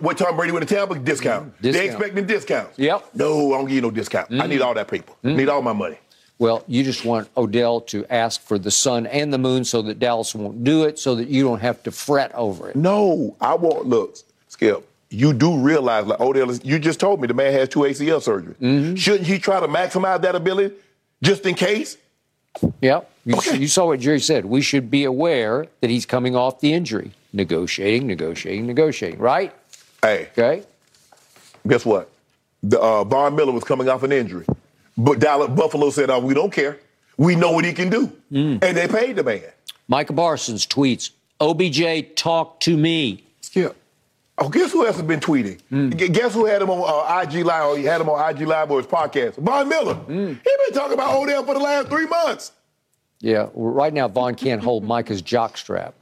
[0.00, 0.98] What Tom Brady went a Tampa?
[0.98, 1.54] Discount.
[1.62, 1.90] They Discount.
[2.00, 2.78] expecting discounts.
[2.78, 3.10] Yep.
[3.14, 4.26] No, I don't give you no discount.
[4.32, 5.12] I need all that paper.
[5.24, 5.96] I need all my money.
[6.40, 9.98] Well, you just want Odell to ask for the sun and the moon so that
[9.98, 12.76] Dallas won't do it, so that you don't have to fret over it.
[12.76, 14.16] No, I want look,
[14.48, 14.84] Skip.
[15.10, 18.54] You do realize, like Odell, you just told me the man has two ACL surgeries.
[18.56, 18.94] Mm-hmm.
[18.94, 20.74] Shouldn't he try to maximize that ability
[21.22, 21.98] just in case?
[22.80, 23.10] Yep.
[23.26, 23.56] You, Okay.
[23.58, 24.46] you saw what Jerry said.
[24.46, 27.10] We should be aware that he's coming off the injury.
[27.34, 29.54] Negotiating, negotiating, negotiating, right?
[30.02, 30.62] Hey, Okay.
[31.66, 32.08] guess what?
[32.62, 34.46] The uh, Von Miller was coming off an injury,
[35.04, 36.78] but Dallas Buffalo said, "Oh, we don't care.
[37.16, 38.62] We know what he can do," Mm.
[38.64, 39.42] and they paid the man.
[39.88, 43.24] Micah Parsons tweets, OBJ, talk to me.
[43.40, 43.76] Skip.
[44.38, 45.60] Oh, guess who else has been tweeting?
[45.70, 46.12] Mm.
[46.14, 47.64] Guess who had him on uh, IG Live?
[47.66, 49.34] Or he had him on IG Live or his podcast?
[49.36, 49.94] Von Miller.
[50.08, 50.28] Mm.
[50.28, 52.52] He been talking about Odell for the last three months.
[53.20, 55.92] Yeah, right now Von can't hold Micah's jockstrap.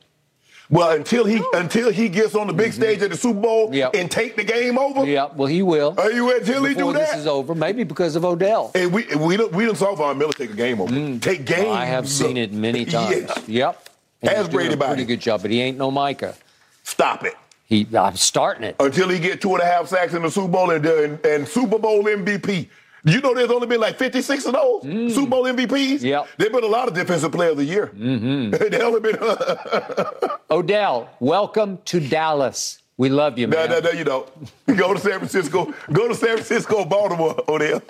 [0.70, 3.74] Well, until he until he gets on the big stage at the Super Bowl Mm-hmm.
[3.74, 3.94] Yep.
[3.94, 5.04] and take the game over.
[5.06, 5.94] Yeah, well, he will.
[5.98, 7.18] Are you until he do this that?
[7.18, 8.70] is over, maybe because of Odell.
[8.74, 10.92] And we we don't we don't saw Von Miller take a game over.
[11.20, 11.66] Take game.
[11.66, 11.72] Mm.
[11.76, 13.30] I have seen it many times.
[13.46, 13.68] Yeah.
[13.68, 13.88] Yep.
[14.22, 16.34] And he's Brady a pretty good job, but he ain't no Micah.
[16.82, 17.34] Stop it.
[17.66, 18.76] He, I'm starting it.
[18.80, 21.46] Until he get two and a half sacks in the Super Bowl and, and, and
[21.46, 22.68] Super Bowl MVP.
[23.04, 25.10] You know, there's only been like 56 of those Mm.
[25.12, 26.02] Super Bowl MVPs.
[26.02, 26.28] Yep.
[26.36, 27.88] There've been a lot of defensive player of the year.
[27.94, 28.50] Mm-hmm.
[28.70, 29.18] they only been.
[30.50, 32.82] Odell, welcome to Dallas.
[32.96, 33.70] We love you, man.
[33.70, 34.28] no, no, no, you don't.
[34.76, 35.72] Go to San Francisco.
[35.92, 37.82] Go to San Francisco, Baltimore, Odell.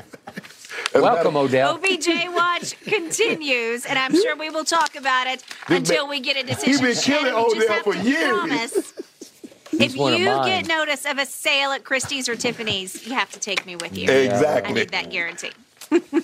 [0.94, 1.74] As Welcome, matter- Odell.
[1.76, 6.20] OBJ watch continues, and I'm sure we will talk about it This until man- we
[6.20, 6.70] get a decision.
[6.72, 8.94] You've been killing And we just Odell for years.
[9.70, 10.46] Promise, if one of you mine.
[10.46, 13.96] get notice of a sale at Christie's or Tiffany's, you have to take me with
[13.96, 14.10] you.
[14.10, 14.74] I Exactly.
[14.74, 15.50] need that guarantee.